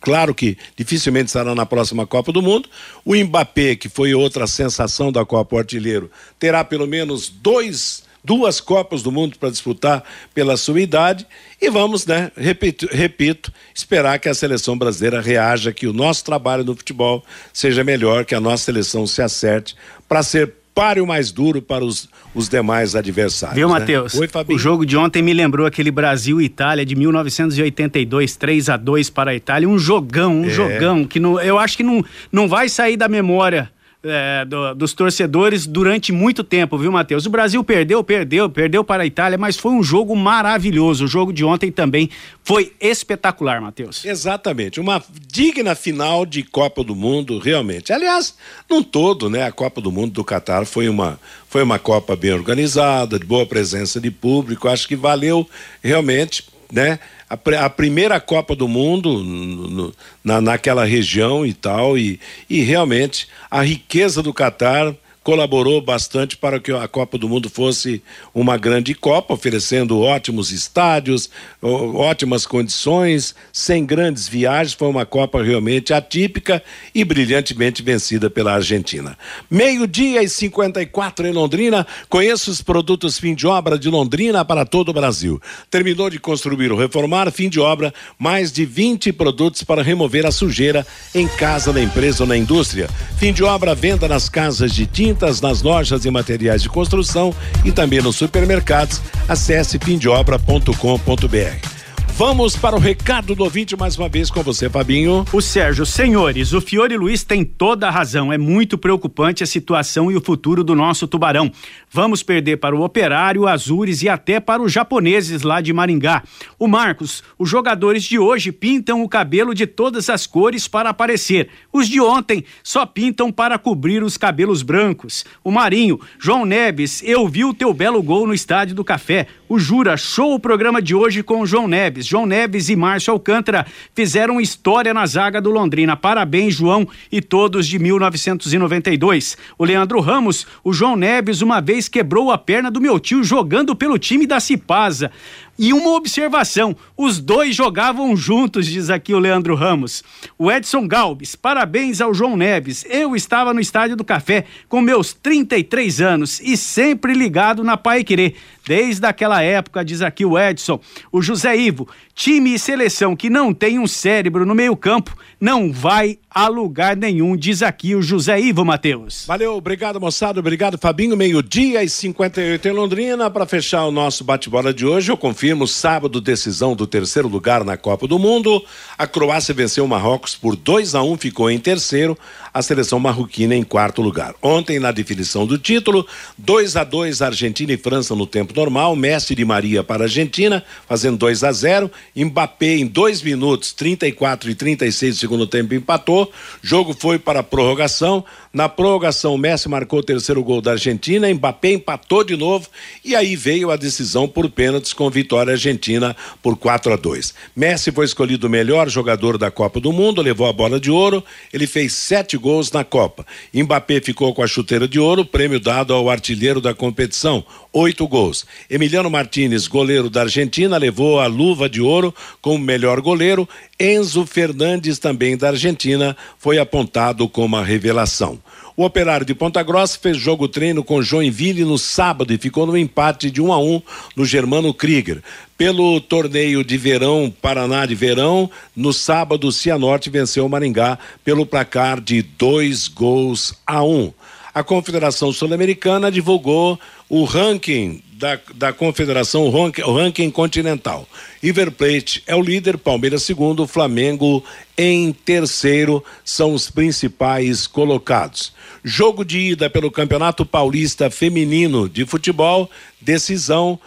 [0.00, 2.68] Claro que dificilmente estará na próxima Copa do Mundo.
[3.04, 9.02] O Mbappé, que foi outra sensação da Copa Artilheiro, terá pelo menos dois, duas Copas
[9.02, 10.02] do Mundo para disputar
[10.34, 11.26] pela sua idade.
[11.60, 16.64] E vamos, né, repito, repito, esperar que a seleção brasileira reaja, que o nosso trabalho
[16.64, 19.76] no futebol seja melhor, que a nossa seleção se acerte
[20.08, 23.56] para ser páreo mais duro para os, os demais adversários.
[23.56, 23.80] Viu, né?
[23.80, 24.14] Matheus?
[24.14, 24.56] Oi, Fabinho.
[24.56, 29.34] O jogo de ontem me lembrou aquele Brasil-Itália de 1982, 3 a 2 para a
[29.34, 29.68] Itália.
[29.68, 30.50] Um jogão, um é.
[30.50, 33.68] jogão, que não, eu acho que não, não vai sair da memória
[34.02, 37.26] é, do, dos torcedores durante muito tempo, viu, Matheus?
[37.26, 41.04] O Brasil perdeu, perdeu, perdeu para a Itália, mas foi um jogo maravilhoso.
[41.04, 42.08] O jogo de ontem também
[42.44, 44.04] foi espetacular, Matheus.
[44.04, 47.92] Exatamente, uma digna final de Copa do Mundo, realmente.
[47.92, 48.36] Aliás,
[48.70, 51.18] num todo, né, a Copa do Mundo do Catar foi uma
[51.48, 54.68] foi uma Copa bem organizada, de boa presença de público.
[54.68, 55.48] Acho que valeu
[55.82, 56.98] realmente, né?
[57.28, 59.94] a, a primeira Copa do Mundo no,
[60.24, 64.94] na, naquela região e tal, e, e realmente a riqueza do Catar
[65.28, 68.02] colaborou bastante para que a Copa do Mundo fosse
[68.34, 71.28] uma grande Copa, oferecendo ótimos estádios,
[71.60, 74.72] ótimas condições, sem grandes viagens.
[74.72, 76.62] Foi uma Copa realmente atípica
[76.94, 79.18] e brilhantemente vencida pela Argentina.
[79.50, 81.86] Meio-dia e 54 em Londrina.
[82.08, 85.38] Conheça os produtos fim de obra de Londrina para todo o Brasil.
[85.70, 90.32] Terminou de construir ou reformar, fim de obra, mais de 20 produtos para remover a
[90.32, 92.88] sujeira em casa, na empresa ou na indústria.
[93.18, 97.34] Fim de obra, venda nas casas de tinta tintas nas lojas e materiais de construção
[97.64, 99.02] e também nos supermercados.
[99.28, 101.77] Acesse fimdeobra.com.br.
[102.18, 105.24] Vamos para o recado do ouvinte mais uma vez com você, Fabinho.
[105.32, 108.32] O Sérgio, senhores, o Fiore Luiz tem toda a razão.
[108.32, 111.48] É muito preocupante a situação e o futuro do nosso tubarão.
[111.88, 116.24] Vamos perder para o Operário, Azures e até para os japoneses lá de Maringá.
[116.58, 121.48] O Marcos, os jogadores de hoje pintam o cabelo de todas as cores para aparecer.
[121.72, 125.24] Os de ontem só pintam para cobrir os cabelos brancos.
[125.44, 129.28] O Marinho, João Neves, eu vi o teu belo gol no Estádio do Café.
[129.48, 132.07] O Jura, show o programa de hoje com o João Neves.
[132.08, 135.96] João Neves e Márcio Alcântara fizeram história na zaga do Londrina.
[135.96, 139.36] Parabéns, João e todos de 1992.
[139.58, 143.76] O Leandro Ramos, o João Neves uma vez quebrou a perna do meu tio jogando
[143.76, 145.10] pelo time da Cipasa.
[145.58, 150.04] E uma observação: os dois jogavam juntos, diz aqui o Leandro Ramos.
[150.38, 152.84] O Edson Galbes, parabéns ao João Neves.
[152.88, 158.04] Eu estava no Estádio do Café com meus 33 anos e sempre ligado na Pai
[158.04, 158.36] Querer.
[158.64, 160.78] Desde aquela época, diz aqui o Edson.
[161.10, 166.18] O José Ivo, time e seleção que não tem um cérebro no meio-campo não vai
[166.38, 169.24] a lugar nenhum, diz aqui o José Ivo Matheus.
[169.26, 171.16] Valeu, obrigado moçada, obrigado Fabinho.
[171.16, 173.28] Meio-dia e 58 em Londrina.
[173.28, 177.76] Para fechar o nosso bate-bola de hoje, eu confirmo sábado decisão do terceiro lugar na
[177.76, 178.64] Copa do Mundo.
[178.96, 182.16] A Croácia venceu o Marrocos por 2 a 1 um, ficou em terceiro.
[182.58, 184.34] A seleção marroquina em quarto lugar.
[184.42, 186.04] Ontem, na definição do título,
[186.36, 188.96] 2 a 2 Argentina e França no tempo normal.
[188.96, 194.50] Messi de Maria para a Argentina, fazendo 2 a 0 Mbappé em 2 minutos, 34
[194.50, 196.32] e 36 do segundo tempo, empatou.
[196.60, 198.24] Jogo foi para a prorrogação.
[198.58, 202.68] Na prorrogação, Messi marcou o terceiro gol da Argentina, Mbappé empatou de novo
[203.04, 207.34] e aí veio a decisão por pênaltis com vitória argentina por 4 a 2.
[207.54, 211.22] Messi foi escolhido o melhor jogador da Copa do Mundo, levou a bola de ouro,
[211.52, 213.24] ele fez sete gols na Copa.
[213.54, 217.44] Mbappé ficou com a chuteira de ouro, prêmio dado ao artilheiro da competição,
[217.78, 218.44] oito gols.
[218.68, 223.48] Emiliano Martinez, goleiro da Argentina, levou a luva de ouro como melhor goleiro.
[223.78, 228.38] Enzo Fernandes, também da Argentina, foi apontado como a revelação.
[228.76, 232.76] O Operário de Ponta Grossa fez jogo treino com Joinville no sábado e ficou no
[232.76, 233.82] empate de 1 um a 1 um
[234.14, 235.22] no Germano Krieger.
[235.56, 242.00] Pelo torneio de verão, Paraná de verão, no sábado, Cianorte venceu o Maringá pelo placar
[242.00, 244.12] de dois gols a um.
[244.54, 251.08] A Confederação Sul-Americana divulgou o ranking da, da Confederação, o ranking, o ranking continental.
[251.42, 254.44] River Plate é o líder, Palmeiras segundo, Flamengo
[254.76, 258.52] em terceiro, são os principais colocados.
[258.82, 263.78] Jogo de ida pelo Campeonato Paulista Feminino de Futebol, decisão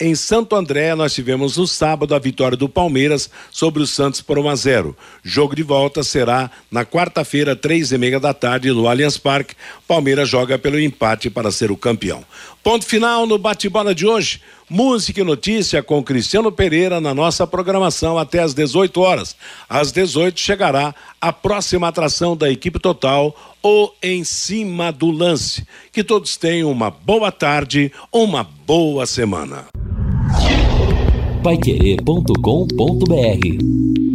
[0.00, 4.38] em Santo André, nós tivemos no sábado a vitória do Palmeiras sobre o Santos por
[4.38, 4.96] 1 a 0.
[5.22, 9.54] Jogo de volta será na quarta-feira, três e meia da tarde, no Allianz Parque.
[9.86, 12.24] Palmeiras joga pelo empate para ser o campeão.
[12.62, 14.40] Ponto final no bate-bola de hoje.
[14.70, 19.36] Música e notícia com Cristiano Pereira na nossa programação até às 18 horas.
[19.68, 25.66] Às 18 chegará a próxima atração da equipe total, ou Em Cima do Lance.
[25.92, 29.66] Que todos tenham uma boa tarde, uma boa semana
[31.42, 34.09] paiquerê.com.br